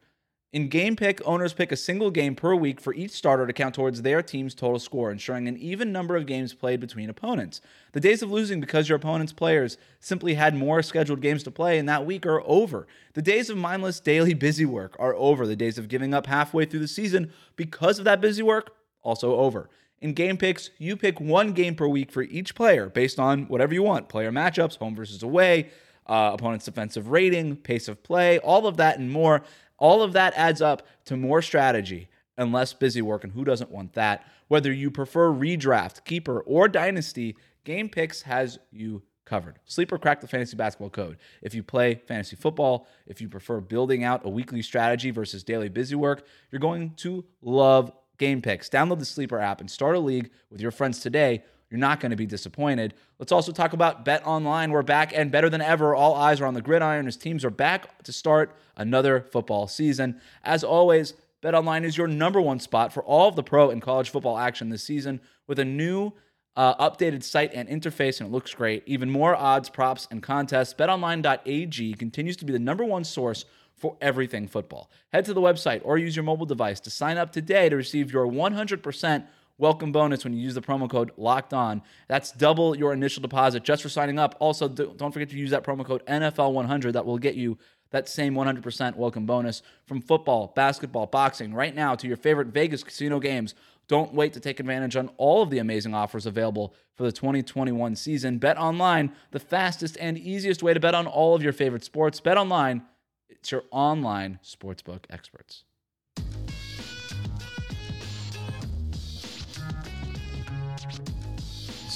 In 0.52 0.68
Game 0.68 0.94
Pick, 0.94 1.20
owners 1.26 1.52
pick 1.52 1.72
a 1.72 1.76
single 1.76 2.10
game 2.12 2.36
per 2.36 2.54
week 2.54 2.80
for 2.80 2.94
each 2.94 3.10
starter 3.10 3.48
to 3.48 3.52
count 3.52 3.74
towards 3.74 4.02
their 4.02 4.22
team's 4.22 4.54
total 4.54 4.78
score, 4.78 5.10
ensuring 5.10 5.48
an 5.48 5.56
even 5.56 5.90
number 5.90 6.16
of 6.16 6.24
games 6.24 6.54
played 6.54 6.78
between 6.78 7.10
opponents. 7.10 7.60
The 7.92 8.00
days 8.00 8.22
of 8.22 8.30
losing 8.30 8.60
because 8.60 8.88
your 8.88 8.96
opponent's 8.96 9.32
players 9.32 9.76
simply 9.98 10.34
had 10.34 10.54
more 10.54 10.82
scheduled 10.82 11.20
games 11.20 11.42
to 11.42 11.50
play 11.50 11.78
in 11.78 11.86
that 11.86 12.06
week 12.06 12.24
are 12.26 12.42
over. 12.46 12.86
The 13.14 13.22
days 13.22 13.50
of 13.50 13.56
mindless 13.56 13.98
daily 13.98 14.34
busy 14.46 14.64
work 14.64 14.94
are 15.00 15.16
over. 15.16 15.48
The 15.48 15.56
days 15.56 15.78
of 15.78 15.88
giving 15.88 16.14
up 16.14 16.26
halfway 16.26 16.64
through 16.64 16.80
the 16.80 16.88
season 16.88 17.32
because 17.56 17.98
of 17.98 18.04
that 18.04 18.20
busy 18.20 18.44
work 18.44 18.72
also 19.02 19.34
over. 19.34 19.68
In 20.00 20.12
game 20.12 20.36
picks, 20.36 20.70
you 20.78 20.96
pick 20.96 21.20
one 21.20 21.52
game 21.54 21.74
per 21.74 21.88
week 21.88 22.12
for 22.12 22.22
each 22.22 22.54
player 22.54 22.88
based 22.88 23.18
on 23.18 23.48
whatever 23.48 23.74
you 23.74 23.82
want 23.82 24.08
player 24.08 24.30
matchups, 24.30 24.76
home 24.76 24.94
versus 24.94 25.24
away, 25.24 25.70
uh, 26.06 26.30
opponent's 26.34 26.64
defensive 26.64 27.08
rating, 27.08 27.56
pace 27.56 27.88
of 27.88 28.02
play, 28.02 28.38
all 28.38 28.66
of 28.66 28.76
that 28.76 28.98
and 28.98 29.10
more. 29.10 29.42
All 29.78 30.02
of 30.02 30.12
that 30.14 30.32
adds 30.36 30.62
up 30.62 30.86
to 31.06 31.16
more 31.16 31.42
strategy 31.42 32.08
and 32.36 32.52
less 32.52 32.72
busy 32.72 33.02
work, 33.02 33.24
and 33.24 33.32
who 33.32 33.44
doesn't 33.44 33.70
want 33.70 33.94
that? 33.94 34.24
Whether 34.48 34.72
you 34.72 34.90
prefer 34.90 35.30
redraft, 35.30 36.04
keeper, 36.04 36.40
or 36.40 36.68
dynasty, 36.68 37.36
Game 37.64 37.88
Picks 37.88 38.22
has 38.22 38.58
you 38.70 39.02
covered. 39.24 39.58
Sleeper 39.64 39.98
cracked 39.98 40.20
the 40.20 40.28
fantasy 40.28 40.56
basketball 40.56 40.90
code. 40.90 41.18
If 41.42 41.54
you 41.54 41.62
play 41.62 42.00
fantasy 42.06 42.36
football, 42.36 42.86
if 43.06 43.20
you 43.20 43.28
prefer 43.28 43.60
building 43.60 44.04
out 44.04 44.24
a 44.24 44.28
weekly 44.28 44.62
strategy 44.62 45.10
versus 45.10 45.42
daily 45.42 45.68
busy 45.68 45.96
work, 45.96 46.26
you're 46.50 46.60
going 46.60 46.94
to 46.98 47.24
love 47.42 47.90
Game 48.18 48.40
Picks. 48.40 48.68
Download 48.68 48.98
the 48.98 49.04
Sleeper 49.04 49.38
app 49.38 49.60
and 49.60 49.70
start 49.70 49.96
a 49.96 50.00
league 50.00 50.30
with 50.50 50.60
your 50.60 50.70
friends 50.70 51.00
today 51.00 51.42
you're 51.70 51.80
not 51.80 52.00
going 52.00 52.10
to 52.10 52.16
be 52.16 52.26
disappointed. 52.26 52.94
Let's 53.18 53.32
also 53.32 53.52
talk 53.52 53.72
about 53.72 54.04
Bet 54.04 54.24
Online. 54.26 54.70
We're 54.70 54.82
back 54.82 55.12
and 55.14 55.30
better 55.32 55.50
than 55.50 55.60
ever. 55.60 55.94
All 55.94 56.14
eyes 56.14 56.40
are 56.40 56.46
on 56.46 56.54
the 56.54 56.62
gridiron 56.62 57.06
as 57.06 57.16
teams 57.16 57.44
are 57.44 57.50
back 57.50 58.02
to 58.04 58.12
start 58.12 58.54
another 58.76 59.26
football 59.32 59.66
season. 59.66 60.20
As 60.44 60.62
always, 60.62 61.14
Bet 61.40 61.54
Online 61.54 61.84
is 61.84 61.96
your 61.96 62.06
number 62.06 62.40
one 62.40 62.60
spot 62.60 62.92
for 62.92 63.02
all 63.02 63.28
of 63.28 63.36
the 63.36 63.42
pro 63.42 63.70
and 63.70 63.82
college 63.82 64.10
football 64.10 64.38
action 64.38 64.68
this 64.68 64.84
season 64.84 65.20
with 65.46 65.58
a 65.58 65.64
new 65.64 66.12
uh, 66.56 66.88
updated 66.90 67.22
site 67.22 67.52
and 67.52 67.68
interface, 67.68 68.20
and 68.20 68.28
it 68.28 68.32
looks 68.32 68.54
great. 68.54 68.82
Even 68.86 69.10
more 69.10 69.36
odds, 69.36 69.68
props, 69.68 70.08
and 70.10 70.22
contests. 70.22 70.72
BetOnline.ag 70.74 71.94
continues 71.94 72.36
to 72.36 72.44
be 72.44 72.52
the 72.52 72.58
number 72.58 72.84
one 72.84 73.04
source 73.04 73.44
for 73.76 73.96
everything 74.00 74.48
football. 74.48 74.90
Head 75.12 75.26
to 75.26 75.34
the 75.34 75.40
website 75.40 75.82
or 75.84 75.98
use 75.98 76.16
your 76.16 76.22
mobile 76.22 76.46
device 76.46 76.80
to 76.80 76.90
sign 76.90 77.18
up 77.18 77.30
today 77.30 77.68
to 77.68 77.76
receive 77.76 78.10
your 78.12 78.26
100% 78.26 79.26
welcome 79.58 79.92
bonus 79.92 80.24
when 80.24 80.32
you 80.32 80.40
use 80.40 80.54
the 80.54 80.62
promo 80.62 80.88
code 80.88 81.10
locked 81.16 81.54
on. 81.54 81.82
That's 82.08 82.32
double 82.32 82.76
your 82.76 82.92
initial 82.92 83.22
deposit 83.22 83.62
just 83.62 83.82
for 83.82 83.88
signing 83.88 84.18
up. 84.18 84.36
Also, 84.38 84.68
don't 84.68 85.12
forget 85.12 85.30
to 85.30 85.36
use 85.36 85.50
that 85.50 85.64
promo 85.64 85.84
code 85.84 86.04
NFL100. 86.06 86.92
That 86.92 87.06
will 87.06 87.18
get 87.18 87.34
you 87.34 87.58
that 87.90 88.08
same 88.08 88.34
100% 88.34 88.96
welcome 88.96 89.26
bonus 89.26 89.62
from 89.86 90.00
football, 90.00 90.52
basketball, 90.54 91.06
boxing, 91.06 91.54
right 91.54 91.74
now 91.74 91.94
to 91.94 92.06
your 92.06 92.16
favorite 92.16 92.48
Vegas 92.48 92.82
casino 92.82 93.20
games. 93.20 93.54
Don't 93.88 94.12
wait 94.12 94.32
to 94.32 94.40
take 94.40 94.58
advantage 94.58 94.96
on 94.96 95.10
all 95.16 95.42
of 95.42 95.50
the 95.50 95.58
amazing 95.58 95.94
offers 95.94 96.26
available 96.26 96.74
for 96.96 97.04
the 97.04 97.12
2021 97.12 97.94
season. 97.94 98.38
Bet 98.38 98.58
online, 98.58 99.12
the 99.30 99.38
fastest 99.38 99.96
and 100.00 100.18
easiest 100.18 100.62
way 100.62 100.74
to 100.74 100.80
bet 100.80 100.94
on 100.94 101.06
all 101.06 101.36
of 101.36 101.42
your 101.42 101.52
favorite 101.52 101.84
sports. 101.84 102.18
Bet 102.18 102.36
online, 102.36 102.82
it's 103.28 103.52
your 103.52 103.62
online 103.70 104.40
sportsbook 104.42 105.04
experts. 105.08 105.62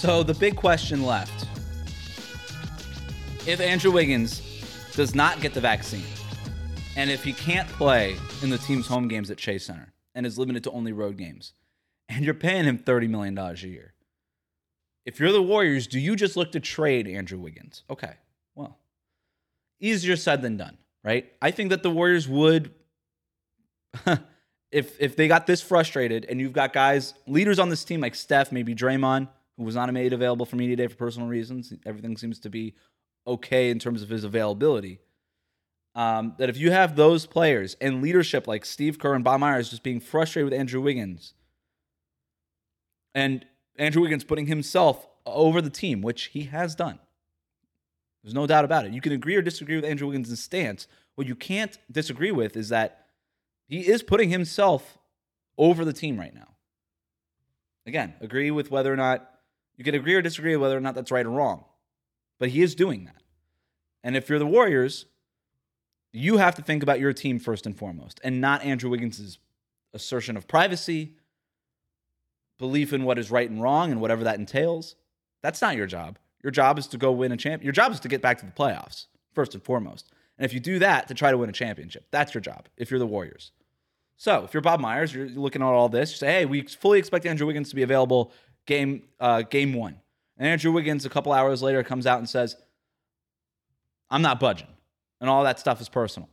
So 0.00 0.22
the 0.22 0.32
big 0.32 0.56
question 0.56 1.04
left 1.04 1.46
if 3.46 3.60
Andrew 3.60 3.90
Wiggins 3.90 4.40
does 4.96 5.14
not 5.14 5.42
get 5.42 5.52
the 5.52 5.60
vaccine, 5.60 6.06
and 6.96 7.10
if 7.10 7.22
he 7.22 7.34
can't 7.34 7.68
play 7.68 8.16
in 8.42 8.48
the 8.48 8.56
team's 8.56 8.86
home 8.86 9.08
games 9.08 9.30
at 9.30 9.36
Chase 9.36 9.66
Center 9.66 9.92
and 10.14 10.24
is 10.24 10.38
limited 10.38 10.64
to 10.64 10.70
only 10.70 10.92
road 10.94 11.18
games, 11.18 11.52
and 12.08 12.24
you're 12.24 12.32
paying 12.32 12.64
him 12.64 12.78
$30 12.78 13.10
million 13.10 13.36
a 13.36 13.52
year, 13.56 13.92
if 15.04 15.20
you're 15.20 15.32
the 15.32 15.42
Warriors, 15.42 15.86
do 15.86 16.00
you 16.00 16.16
just 16.16 16.34
look 16.34 16.52
to 16.52 16.60
trade 16.60 17.06
Andrew 17.06 17.38
Wiggins? 17.38 17.82
Okay, 17.90 18.14
well, 18.54 18.78
easier 19.80 20.16
said 20.16 20.40
than 20.40 20.56
done, 20.56 20.78
right? 21.04 21.30
I 21.42 21.50
think 21.50 21.68
that 21.68 21.82
the 21.82 21.90
Warriors 21.90 22.26
would. 22.26 22.72
if 24.72 24.98
if 24.98 25.14
they 25.14 25.28
got 25.28 25.46
this 25.46 25.60
frustrated 25.60 26.24
and 26.24 26.40
you've 26.40 26.54
got 26.54 26.72
guys 26.72 27.12
leaders 27.26 27.58
on 27.58 27.68
this 27.68 27.84
team 27.84 28.00
like 28.00 28.14
Steph, 28.14 28.50
maybe 28.50 28.74
Draymond, 28.74 29.28
who 29.60 29.66
was 29.66 29.74
not 29.74 29.92
made 29.92 30.14
available 30.14 30.46
for 30.46 30.56
media 30.56 30.74
day 30.74 30.86
for 30.86 30.96
personal 30.96 31.28
reasons. 31.28 31.70
Everything 31.84 32.16
seems 32.16 32.40
to 32.40 32.48
be 32.48 32.74
okay 33.26 33.68
in 33.68 33.78
terms 33.78 34.00
of 34.00 34.08
his 34.08 34.24
availability. 34.24 35.00
Um, 35.94 36.32
that 36.38 36.48
if 36.48 36.56
you 36.56 36.70
have 36.70 36.96
those 36.96 37.26
players 37.26 37.76
and 37.78 38.00
leadership 38.00 38.48
like 38.48 38.64
Steve 38.64 38.98
Kerr 38.98 39.14
and 39.14 39.22
Bob 39.22 39.40
Myers 39.40 39.68
just 39.68 39.82
being 39.82 40.00
frustrated 40.00 40.50
with 40.50 40.58
Andrew 40.58 40.80
Wiggins, 40.80 41.34
and 43.14 43.44
Andrew 43.76 44.00
Wiggins 44.00 44.24
putting 44.24 44.46
himself 44.46 45.06
over 45.26 45.60
the 45.60 45.68
team, 45.68 46.00
which 46.00 46.26
he 46.26 46.44
has 46.44 46.74
done. 46.74 46.98
There's 48.24 48.32
no 48.32 48.46
doubt 48.46 48.64
about 48.64 48.86
it. 48.86 48.94
You 48.94 49.02
can 49.02 49.12
agree 49.12 49.36
or 49.36 49.42
disagree 49.42 49.76
with 49.76 49.84
Andrew 49.84 50.08
Wiggins' 50.08 50.42
stance. 50.42 50.86
What 51.16 51.26
you 51.26 51.34
can't 51.34 51.76
disagree 51.92 52.30
with 52.30 52.56
is 52.56 52.70
that 52.70 53.08
he 53.68 53.86
is 53.86 54.02
putting 54.02 54.30
himself 54.30 54.96
over 55.58 55.84
the 55.84 55.92
team 55.92 56.18
right 56.18 56.34
now. 56.34 56.48
Again, 57.84 58.14
agree 58.22 58.50
with 58.50 58.70
whether 58.70 58.90
or 58.90 58.96
not 58.96 59.26
you 59.80 59.84
can 59.84 59.94
agree 59.94 60.14
or 60.14 60.20
disagree 60.20 60.54
whether 60.56 60.76
or 60.76 60.80
not 60.80 60.94
that's 60.94 61.10
right 61.10 61.24
or 61.24 61.30
wrong. 61.30 61.64
But 62.38 62.50
he 62.50 62.60
is 62.60 62.74
doing 62.74 63.06
that. 63.06 63.22
And 64.04 64.14
if 64.14 64.28
you're 64.28 64.38
the 64.38 64.44
Warriors, 64.44 65.06
you 66.12 66.36
have 66.36 66.54
to 66.56 66.62
think 66.62 66.82
about 66.82 67.00
your 67.00 67.14
team 67.14 67.38
first 67.38 67.64
and 67.64 67.74
foremost 67.74 68.20
and 68.22 68.42
not 68.42 68.62
Andrew 68.62 68.90
Wiggins' 68.90 69.38
assertion 69.94 70.36
of 70.36 70.46
privacy, 70.46 71.14
belief 72.58 72.92
in 72.92 73.04
what 73.04 73.18
is 73.18 73.30
right 73.30 73.48
and 73.48 73.62
wrong 73.62 73.90
and 73.90 74.02
whatever 74.02 74.22
that 74.22 74.38
entails. 74.38 74.96
That's 75.42 75.62
not 75.62 75.76
your 75.76 75.86
job. 75.86 76.18
Your 76.42 76.50
job 76.50 76.78
is 76.78 76.86
to 76.88 76.98
go 76.98 77.10
win 77.10 77.32
a 77.32 77.38
champ. 77.38 77.64
Your 77.64 77.72
job 77.72 77.90
is 77.90 78.00
to 78.00 78.08
get 78.08 78.20
back 78.20 78.36
to 78.40 78.44
the 78.44 78.52
playoffs 78.52 79.06
first 79.32 79.54
and 79.54 79.64
foremost. 79.64 80.12
And 80.36 80.44
if 80.44 80.52
you 80.52 80.60
do 80.60 80.78
that 80.80 81.08
to 81.08 81.14
try 81.14 81.30
to 81.30 81.38
win 81.38 81.48
a 81.48 81.54
championship, 81.54 82.04
that's 82.10 82.34
your 82.34 82.42
job 82.42 82.68
if 82.76 82.90
you're 82.90 83.00
the 83.00 83.06
Warriors. 83.06 83.52
So 84.18 84.44
if 84.44 84.52
you're 84.52 84.60
Bob 84.60 84.80
Myers, 84.80 85.14
you're 85.14 85.30
looking 85.30 85.62
at 85.62 85.68
all 85.68 85.88
this. 85.88 86.10
You 86.10 86.16
say, 86.18 86.32
hey, 86.32 86.44
we 86.44 86.60
fully 86.60 86.98
expect 86.98 87.24
Andrew 87.24 87.46
Wiggins 87.46 87.70
to 87.70 87.76
be 87.76 87.82
available 87.82 88.34
game 88.66 89.02
uh, 89.18 89.42
game 89.42 89.72
one. 89.72 90.00
And 90.36 90.48
Andrew 90.48 90.72
Wiggins, 90.72 91.04
a 91.04 91.10
couple 91.10 91.32
hours 91.32 91.62
later, 91.62 91.82
comes 91.82 92.06
out 92.06 92.18
and 92.18 92.28
says, 92.28 92.56
I'm 94.08 94.22
not 94.22 94.40
budging. 94.40 94.68
And 95.20 95.28
all 95.28 95.44
that 95.44 95.58
stuff 95.58 95.80
is 95.80 95.88
personal. 95.88 96.30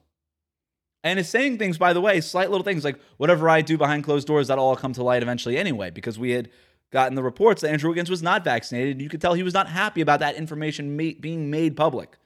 And 1.04 1.20
is 1.20 1.30
saying 1.30 1.58
things, 1.58 1.78
by 1.78 1.94
the 1.94 2.02
way, 2.02 2.22
slight 2.22 2.50
little 2.50 2.63
things 2.63 2.84
like 2.84 3.00
whatever 3.18 3.50
I 3.50 3.62
do 3.62 3.78
behind 3.78 4.04
closed 4.04 4.28
doors, 4.28 4.48
that'll 4.48 4.66
all 4.66 4.76
come 4.76 4.94
to 4.94 5.04
light 5.04 5.24
eventually 5.24 5.58
anyway, 5.58 5.90
because 5.90 6.18
we 6.18 6.32
had 6.32 6.50
gotten 6.92 7.16
the 7.16 7.24
reports 7.24 7.62
that 7.62 7.70
Andrew 7.70 7.90
Wiggins 7.90 8.10
was 8.10 8.24
not 8.24 8.44
vaccinated. 8.44 9.02
You 9.02 9.10
could 9.10 9.22
tell 9.22 9.34
he 9.34 9.44
was 9.44 9.54
not 9.54 9.68
happy 9.68 10.02
about 10.02 10.22
that 10.22 10.36
information 10.36 10.96
ma- 10.96 11.12
being 11.20 11.50
made 11.50 11.76
public 11.76 12.18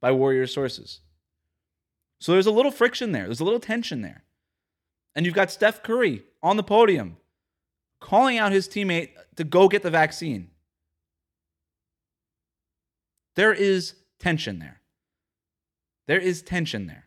by 0.00 0.12
Warrior 0.12 0.46
sources. 0.46 1.00
So 2.20 2.32
there's 2.32 2.46
a 2.46 2.52
little 2.52 2.70
friction 2.70 3.12
there, 3.12 3.24
there's 3.24 3.40
a 3.40 3.44
little 3.44 3.60
tension 3.60 4.02
there. 4.02 4.24
And 5.14 5.26
you've 5.26 5.34
got 5.34 5.50
Steph 5.50 5.82
Curry 5.82 6.24
on 6.42 6.56
the 6.56 6.62
podium 6.62 7.18
calling 8.02 8.36
out 8.36 8.52
his 8.52 8.68
teammate 8.68 9.10
to 9.36 9.44
go 9.44 9.68
get 9.68 9.82
the 9.82 9.90
vaccine. 9.90 10.50
There 13.36 13.52
is 13.52 13.94
tension 14.18 14.58
there. 14.58 14.80
There 16.08 16.18
is 16.18 16.42
tension 16.42 16.86
there. 16.86 17.06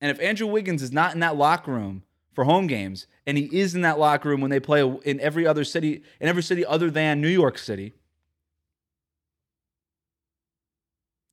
And 0.00 0.10
if 0.10 0.20
Andrew 0.20 0.46
Wiggins 0.46 0.82
is 0.82 0.92
not 0.92 1.14
in 1.14 1.20
that 1.20 1.36
locker 1.36 1.72
room 1.72 2.04
for 2.34 2.44
home 2.44 2.66
games, 2.66 3.06
and 3.26 3.38
he 3.38 3.44
is 3.58 3.74
in 3.74 3.80
that 3.80 3.98
locker 3.98 4.28
room 4.28 4.40
when 4.40 4.50
they 4.50 4.60
play 4.60 4.82
in 5.04 5.18
every 5.18 5.46
other 5.46 5.64
city, 5.64 6.02
in 6.20 6.28
every 6.28 6.42
city 6.42 6.64
other 6.64 6.90
than 6.90 7.20
New 7.20 7.28
York 7.28 7.58
City, 7.58 7.94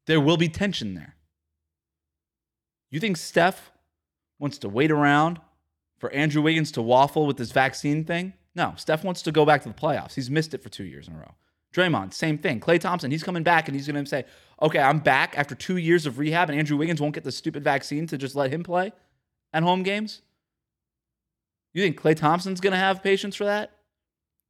there 0.08 0.22
will 0.22 0.38
be 0.38 0.48
tension 0.48 0.94
there. 0.94 1.16
You 2.90 3.00
think 3.00 3.18
Steph 3.18 3.72
wants 4.40 4.58
to 4.60 4.70
wait 4.70 4.90
around 4.90 5.40
for 6.02 6.12
Andrew 6.12 6.42
Wiggins 6.42 6.72
to 6.74 6.82
waffle 6.82 7.26
with 7.26 7.38
this 7.38 7.52
vaccine 7.52 8.04
thing? 8.04 8.34
No, 8.56 8.74
Steph 8.76 9.04
wants 9.04 9.22
to 9.22 9.32
go 9.32 9.46
back 9.46 9.62
to 9.64 9.70
the 9.70 9.76
playoffs. 9.76 10.16
He's 10.16 10.30
missed 10.30 10.54
it 10.54 10.62
for 10.62 10.68
two 10.68 10.84
years 10.84 11.08
in 11.08 11.14
a 11.14 11.18
row. 11.18 11.36
Draymond, 11.74 12.14
same 12.14 12.38
thing. 12.38 12.60
Klay 12.60 12.80
Thompson, 12.80 13.12
he's 13.12 13.24
coming 13.24 13.44
back 13.44 13.70
and 13.70 13.76
he's 13.76 13.88
going 13.88 14.04
to 14.04 14.10
say, 14.10 14.26
okay, 14.62 14.80
I'm 14.80 15.00
back 15.00 15.38
after 15.38 15.56
two 15.56 15.78
years 15.78 16.06
of 16.06 16.20
rehab, 16.20 16.50
and 16.50 16.60
Andrew 16.60 16.76
Wiggins 16.76 17.00
won't 17.00 17.16
get 17.16 17.24
the 17.24 17.32
stupid 17.32 17.64
vaccine 17.64 18.08
to 18.08 18.18
just 18.18 18.36
let 18.36 18.52
him 18.52 18.64
play 18.64 18.92
at 19.54 19.64
home 19.64 19.84
games? 19.84 20.22
You 21.74 21.82
think 21.82 22.02
Klay 22.02 22.16
Thompson's 22.16 22.60
going 22.60 22.74
to 22.74 22.78
have 22.78 23.02
patience 23.02 23.36
for 23.36 23.46
that? 23.46 23.72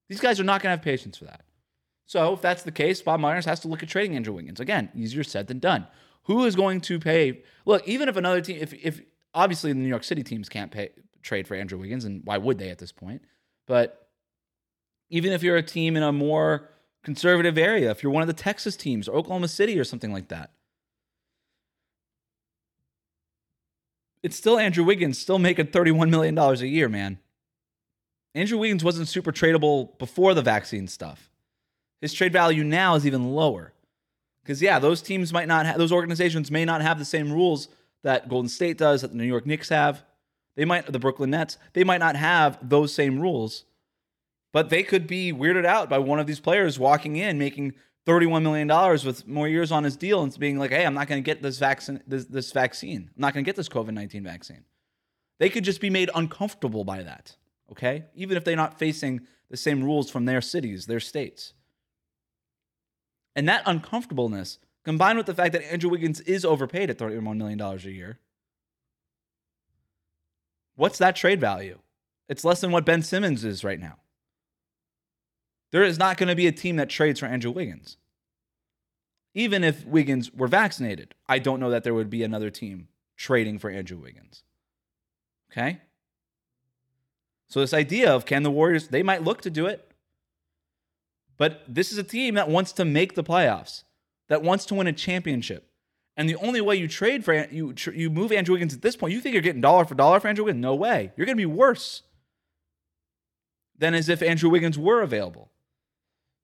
These 0.09 0.21
guys 0.21 0.39
are 0.39 0.43
not 0.43 0.63
going 0.63 0.71
to 0.71 0.77
have 0.77 0.83
patience 0.83 1.17
for 1.17 1.25
that. 1.25 1.43
So, 2.07 2.33
if 2.33 2.41
that's 2.41 2.63
the 2.63 2.71
case, 2.71 3.01
Bob 3.01 3.19
Myers 3.19 3.45
has 3.45 3.59
to 3.61 3.67
look 3.67 3.83
at 3.83 3.89
trading 3.89 4.15
Andrew 4.15 4.33
Wiggins. 4.33 4.59
Again, 4.59 4.89
easier 4.95 5.23
said 5.23 5.47
than 5.47 5.59
done. 5.59 5.87
Who 6.23 6.45
is 6.45 6.55
going 6.55 6.81
to 6.81 6.99
pay? 6.99 7.43
Look, 7.65 7.87
even 7.87 8.09
if 8.09 8.17
another 8.17 8.41
team, 8.41 8.57
if, 8.59 8.73
if 8.73 9.01
obviously 9.33 9.71
the 9.71 9.79
New 9.79 9.87
York 9.87 10.03
City 10.03 10.23
teams 10.23 10.49
can't 10.49 10.71
pay 10.71 10.89
trade 11.21 11.47
for 11.47 11.55
Andrew 11.55 11.79
Wiggins, 11.79 12.05
and 12.05 12.21
why 12.25 12.37
would 12.37 12.57
they 12.57 12.69
at 12.69 12.77
this 12.77 12.91
point? 12.91 13.21
But 13.67 14.07
even 15.09 15.31
if 15.31 15.43
you're 15.43 15.57
a 15.57 15.63
team 15.63 15.95
in 15.95 16.03
a 16.03 16.11
more 16.11 16.69
conservative 17.03 17.57
area, 17.57 17.91
if 17.91 18.03
you're 18.03 18.11
one 18.11 18.23
of 18.23 18.27
the 18.27 18.33
Texas 18.33 18.75
teams 18.75 19.07
or 19.07 19.17
Oklahoma 19.17 19.47
City 19.47 19.79
or 19.79 19.83
something 19.83 20.13
like 20.13 20.27
that. 20.29 20.51
It's 24.23 24.35
still 24.35 24.59
Andrew 24.59 24.83
Wiggins, 24.83 25.17
still 25.17 25.39
making 25.39 25.67
$31 25.67 26.09
million 26.09 26.37
a 26.37 26.53
year, 26.57 26.87
man. 26.87 27.17
Andrew 28.35 28.59
Wiggins 28.59 28.83
wasn't 28.83 29.07
super 29.07 29.31
tradable 29.31 29.97
before 29.97 30.33
the 30.33 30.43
vaccine 30.43 30.87
stuff. 30.87 31.29
His 32.01 32.13
trade 32.13 32.31
value 32.31 32.63
now 32.63 32.95
is 32.95 33.05
even 33.05 33.31
lower. 33.31 33.73
Because, 34.43 34.61
yeah, 34.61 34.79
those 34.79 35.01
teams 35.01 35.33
might 35.33 35.47
not 35.47 35.65
have, 35.65 35.77
those 35.77 35.91
organizations 35.91 36.49
may 36.49 36.65
not 36.65 36.81
have 36.81 36.99
the 36.99 37.05
same 37.05 37.31
rules 37.31 37.67
that 38.03 38.29
Golden 38.29 38.49
State 38.49 38.77
does, 38.77 39.01
that 39.01 39.11
the 39.11 39.17
New 39.17 39.25
York 39.25 39.45
Knicks 39.45 39.69
have. 39.69 40.03
They 40.55 40.65
might, 40.65 40.91
the 40.91 40.99
Brooklyn 40.99 41.29
Nets, 41.29 41.57
they 41.73 41.83
might 41.83 41.99
not 41.99 42.15
have 42.15 42.57
those 42.61 42.93
same 42.93 43.19
rules. 43.19 43.65
But 44.53 44.69
they 44.69 44.83
could 44.83 45.07
be 45.07 45.31
weirded 45.31 45.65
out 45.65 45.89
by 45.89 45.99
one 45.99 46.19
of 46.19 46.27
these 46.27 46.41
players 46.41 46.77
walking 46.77 47.15
in, 47.15 47.37
making 47.37 47.73
$31 48.05 48.41
million 48.41 48.67
with 49.05 49.27
more 49.27 49.47
years 49.47 49.71
on 49.71 49.83
his 49.83 49.95
deal 49.95 50.23
and 50.23 50.37
being 50.37 50.57
like, 50.57 50.71
hey, 50.71 50.85
I'm 50.85 50.93
not 50.93 51.07
going 51.07 51.21
to 51.21 51.25
get 51.25 51.41
this 51.41 51.57
vaccine, 51.57 52.01
this, 52.07 52.25
this 52.25 52.51
vaccine. 52.51 53.09
I'm 53.15 53.21
not 53.21 53.33
going 53.33 53.45
to 53.45 53.47
get 53.47 53.55
this 53.55 53.69
COVID 53.69 53.93
19 53.93 54.23
vaccine. 54.23 54.65
They 55.39 55.49
could 55.49 55.63
just 55.63 55.81
be 55.81 55.89
made 55.89 56.09
uncomfortable 56.13 56.83
by 56.83 57.03
that, 57.03 57.35
okay? 57.71 58.05
Even 58.15 58.37
if 58.37 58.43
they're 58.43 58.55
not 58.55 58.77
facing 58.77 59.21
the 59.49 59.57
same 59.57 59.83
rules 59.83 60.09
from 60.09 60.25
their 60.25 60.41
cities, 60.41 60.85
their 60.85 60.99
states. 60.99 61.53
And 63.35 63.47
that 63.47 63.63
uncomfortableness, 63.65 64.59
combined 64.83 65.17
with 65.17 65.27
the 65.27 65.33
fact 65.33 65.53
that 65.53 65.71
Andrew 65.71 65.89
Wiggins 65.89 66.19
is 66.21 66.43
overpaid 66.43 66.89
at 66.89 66.97
$31 66.97 67.37
million 67.37 67.61
a 67.61 67.75
year, 67.77 68.19
what's 70.75 70.97
that 70.97 71.15
trade 71.15 71.39
value? 71.39 71.79
It's 72.29 72.45
less 72.45 72.61
than 72.61 72.71
what 72.71 72.85
Ben 72.85 73.01
Simmons 73.01 73.43
is 73.43 73.63
right 73.63 73.79
now. 73.79 73.97
There 75.71 75.83
is 75.83 75.97
not 75.97 76.17
going 76.17 76.29
to 76.29 76.35
be 76.35 76.47
a 76.47 76.51
team 76.51 76.75
that 76.77 76.89
trades 76.89 77.19
for 77.19 77.25
Andrew 77.25 77.51
Wiggins. 77.51 77.97
Even 79.33 79.63
if 79.63 79.85
Wiggins 79.85 80.33
were 80.33 80.47
vaccinated, 80.47 81.15
I 81.27 81.39
don't 81.39 81.59
know 81.59 81.69
that 81.69 81.83
there 81.83 81.93
would 81.93 82.09
be 82.09 82.23
another 82.23 82.49
team 82.49 82.89
trading 83.15 83.59
for 83.59 83.69
Andrew 83.69 83.97
Wiggins. 83.97 84.43
Okay? 85.51 85.81
So, 87.47 87.59
this 87.59 87.73
idea 87.73 88.13
of 88.13 88.25
can 88.25 88.43
the 88.43 88.51
Warriors, 88.51 88.89
they 88.89 89.03
might 89.03 89.23
look 89.23 89.41
to 89.41 89.49
do 89.49 89.65
it. 89.65 89.91
But 91.37 91.63
this 91.67 91.91
is 91.91 91.97
a 91.97 92.03
team 92.03 92.35
that 92.35 92.49
wants 92.49 92.71
to 92.73 92.85
make 92.85 93.15
the 93.15 93.23
playoffs, 93.23 93.83
that 94.27 94.43
wants 94.43 94.65
to 94.65 94.75
win 94.75 94.87
a 94.87 94.93
championship. 94.93 95.70
And 96.21 96.29
the 96.29 96.35
only 96.35 96.61
way 96.61 96.75
you 96.75 96.87
trade 96.87 97.25
for 97.25 97.33
you 97.33 97.73
you 97.91 98.11
move 98.11 98.31
Andrew 98.31 98.53
Wiggins 98.53 98.75
at 98.75 98.83
this 98.83 98.95
point, 98.95 99.11
you 99.11 99.19
think 99.19 99.33
you're 99.33 99.41
getting 99.41 99.59
dollar 99.59 99.85
for 99.85 99.95
dollar 99.95 100.19
for 100.19 100.27
Andrew 100.27 100.45
Wiggins? 100.45 100.61
No 100.61 100.75
way. 100.75 101.11
You're 101.17 101.25
going 101.25 101.35
to 101.35 101.41
be 101.41 101.47
worse 101.47 102.03
than 103.75 103.95
as 103.95 104.07
if 104.07 104.21
Andrew 104.21 104.47
Wiggins 104.47 104.77
were 104.77 105.01
available. 105.01 105.49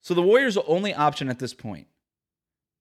So 0.00 0.14
the 0.14 0.22
Warriors' 0.22 0.56
only 0.66 0.92
option 0.92 1.28
at 1.28 1.38
this 1.38 1.54
point 1.54 1.86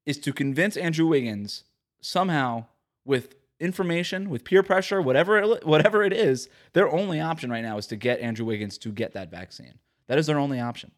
is 0.08 0.18
to 0.22 0.34
convince 0.34 0.76
Andrew 0.76 1.06
Wiggins 1.06 1.66
somehow 2.02 2.66
with 3.06 3.36
information, 3.60 4.32
with 4.32 4.44
peer 4.44 4.64
pressure, 4.64 5.00
whatever 5.00 5.38
it, 5.38 5.68
whatever 5.68 6.02
it 6.02 6.14
is, 6.14 6.50
their 6.74 6.92
only 6.92 7.20
option 7.20 7.52
right 7.52 7.62
now 7.62 7.78
is 7.78 7.86
to 7.88 7.96
get 7.96 8.22
Andrew 8.22 8.48
Wiggins 8.48 8.76
to 8.80 8.90
get 8.92 9.14
that 9.14 9.30
vaccine. 9.30 9.78
That 10.08 10.18
is 10.18 10.26
their 10.26 10.40
only 10.40 10.60
option. 10.60 10.90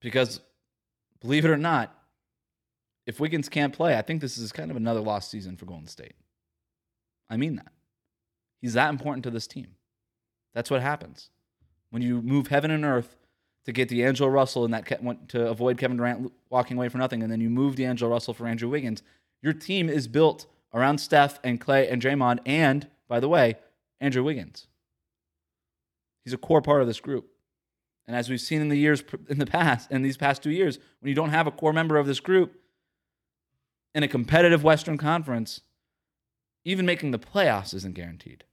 Because 0.00 0.38
believe 1.20 1.44
it 1.44 1.50
or 1.50 1.56
not, 1.56 1.96
if 3.10 3.18
Wiggins 3.18 3.48
can't 3.48 3.74
play, 3.74 3.98
I 3.98 4.02
think 4.02 4.20
this 4.20 4.38
is 4.38 4.52
kind 4.52 4.70
of 4.70 4.76
another 4.76 5.00
lost 5.00 5.32
season 5.32 5.56
for 5.56 5.66
Golden 5.66 5.88
State. 5.88 6.14
I 7.28 7.36
mean 7.36 7.56
that. 7.56 7.72
He's 8.60 8.74
that 8.74 8.90
important 8.90 9.24
to 9.24 9.30
this 9.30 9.48
team. 9.48 9.74
That's 10.54 10.70
what 10.70 10.80
happens. 10.80 11.28
When 11.90 12.02
you 12.02 12.22
move 12.22 12.46
heaven 12.46 12.70
and 12.70 12.84
earth 12.84 13.16
to 13.64 13.72
get 13.72 13.88
D'Angelo 13.88 14.30
Russell 14.30 14.64
and 14.64 14.72
that 14.72 14.86
to 15.30 15.48
avoid 15.48 15.76
Kevin 15.76 15.96
Durant 15.96 16.32
walking 16.50 16.76
away 16.76 16.88
for 16.88 16.98
nothing, 16.98 17.20
and 17.24 17.32
then 17.32 17.40
you 17.40 17.50
move 17.50 17.74
D'Angelo 17.74 18.12
Russell 18.12 18.32
for 18.32 18.46
Andrew 18.46 18.68
Wiggins. 18.68 19.02
Your 19.42 19.54
team 19.54 19.88
is 19.88 20.06
built 20.06 20.46
around 20.72 20.98
Steph 20.98 21.40
and 21.42 21.60
Klay 21.60 21.90
and 21.92 22.00
Draymond, 22.00 22.38
and 22.46 22.86
by 23.08 23.18
the 23.18 23.28
way, 23.28 23.56
Andrew 24.00 24.22
Wiggins. 24.22 24.68
He's 26.24 26.32
a 26.32 26.38
core 26.38 26.62
part 26.62 26.80
of 26.80 26.86
this 26.86 27.00
group. 27.00 27.26
And 28.06 28.16
as 28.16 28.30
we've 28.30 28.40
seen 28.40 28.60
in 28.60 28.68
the 28.68 28.78
years 28.78 29.02
in 29.28 29.40
the 29.40 29.46
past, 29.46 29.90
in 29.90 30.02
these 30.02 30.16
past 30.16 30.44
two 30.44 30.50
years, 30.50 30.78
when 31.00 31.08
you 31.08 31.16
don't 31.16 31.30
have 31.30 31.48
a 31.48 31.50
core 31.50 31.72
member 31.72 31.96
of 31.96 32.06
this 32.06 32.20
group 32.20 32.54
in 33.94 34.02
a 34.02 34.08
competitive 34.08 34.62
Western 34.62 34.96
Conference, 34.96 35.60
even 36.64 36.86
making 36.86 37.10
the 37.10 37.18
playoffs 37.18 37.74
isn't 37.74 37.94
guaranteed 37.94 38.44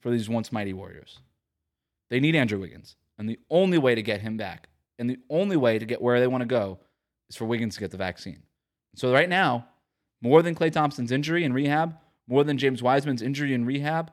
for 0.00 0.10
these 0.10 0.28
once 0.28 0.50
mighty 0.50 0.72
Warriors. 0.72 1.20
They 2.08 2.20
need 2.20 2.34
Andrew 2.34 2.58
Wiggins. 2.58 2.96
And 3.18 3.28
the 3.28 3.38
only 3.50 3.76
way 3.78 3.94
to 3.94 4.02
get 4.02 4.22
him 4.22 4.36
back 4.36 4.68
and 4.98 5.08
the 5.08 5.18
only 5.28 5.56
way 5.56 5.78
to 5.78 5.84
get 5.84 6.00
where 6.00 6.20
they 6.20 6.26
want 6.26 6.42
to 6.42 6.46
go 6.46 6.78
is 7.28 7.36
for 7.36 7.44
Wiggins 7.44 7.74
to 7.74 7.80
get 7.80 7.90
the 7.90 7.96
vaccine. 7.96 8.42
So 8.96 9.12
right 9.12 9.28
now, 9.28 9.68
more 10.22 10.42
than 10.42 10.54
Klay 10.54 10.72
Thompson's 10.72 11.12
injury 11.12 11.44
and 11.44 11.54
rehab, 11.54 11.96
more 12.26 12.44
than 12.44 12.58
James 12.58 12.82
Wiseman's 12.82 13.22
injury 13.22 13.54
and 13.54 13.66
rehab, 13.66 14.12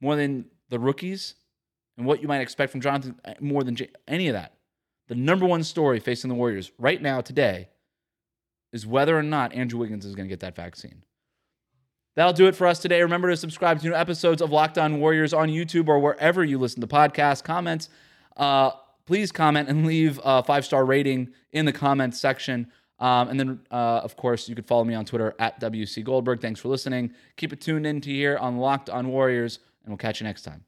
more 0.00 0.16
than 0.16 0.46
the 0.68 0.78
rookies 0.78 1.34
and 1.96 2.06
what 2.06 2.20
you 2.20 2.28
might 2.28 2.40
expect 2.40 2.72
from 2.72 2.80
Jonathan, 2.80 3.20
uh, 3.24 3.34
more 3.40 3.62
than 3.62 3.76
J- 3.76 3.90
any 4.08 4.28
of 4.28 4.32
that. 4.32 4.54
The 5.08 5.14
number 5.14 5.46
one 5.46 5.62
story 5.62 6.00
facing 6.00 6.28
the 6.28 6.34
Warriors 6.34 6.72
right 6.78 7.00
now, 7.00 7.20
today, 7.20 7.68
is 8.74 8.86
whether 8.86 9.16
or 9.16 9.22
not 9.22 9.54
Andrew 9.54 9.78
Wiggins 9.78 10.04
is 10.04 10.16
going 10.16 10.28
to 10.28 10.32
get 10.32 10.40
that 10.40 10.56
vaccine. 10.56 11.02
That'll 12.16 12.32
do 12.32 12.48
it 12.48 12.56
for 12.56 12.66
us 12.66 12.80
today. 12.80 13.00
Remember 13.02 13.30
to 13.30 13.36
subscribe 13.36 13.80
to 13.80 13.86
new 13.86 13.94
episodes 13.94 14.42
of 14.42 14.50
Locked 14.50 14.78
On 14.78 14.98
Warriors 14.98 15.32
on 15.32 15.48
YouTube 15.48 15.88
or 15.88 16.00
wherever 16.00 16.44
you 16.44 16.58
listen 16.58 16.80
to 16.80 16.86
podcasts. 16.88 17.42
Comments, 17.42 17.88
uh, 18.36 18.72
please 19.06 19.30
comment 19.30 19.68
and 19.68 19.86
leave 19.86 20.20
a 20.24 20.42
five 20.42 20.64
star 20.64 20.84
rating 20.84 21.32
in 21.52 21.66
the 21.66 21.72
comments 21.72 22.20
section. 22.20 22.66
Um, 22.98 23.28
and 23.28 23.38
then, 23.40 23.60
uh, 23.70 24.00
of 24.02 24.16
course, 24.16 24.48
you 24.48 24.56
could 24.56 24.66
follow 24.66 24.84
me 24.84 24.94
on 24.94 25.04
Twitter 25.04 25.34
at 25.38 25.60
WC 25.60 26.02
Goldberg. 26.04 26.40
Thanks 26.40 26.58
for 26.58 26.68
listening. 26.68 27.12
Keep 27.36 27.52
it 27.52 27.60
tuned 27.60 27.86
in 27.86 28.00
to 28.00 28.10
here 28.10 28.36
on 28.38 28.58
Locked 28.58 28.90
On 28.90 29.08
Warriors, 29.08 29.60
and 29.84 29.90
we'll 29.90 29.98
catch 29.98 30.20
you 30.20 30.26
next 30.26 30.42
time. 30.42 30.64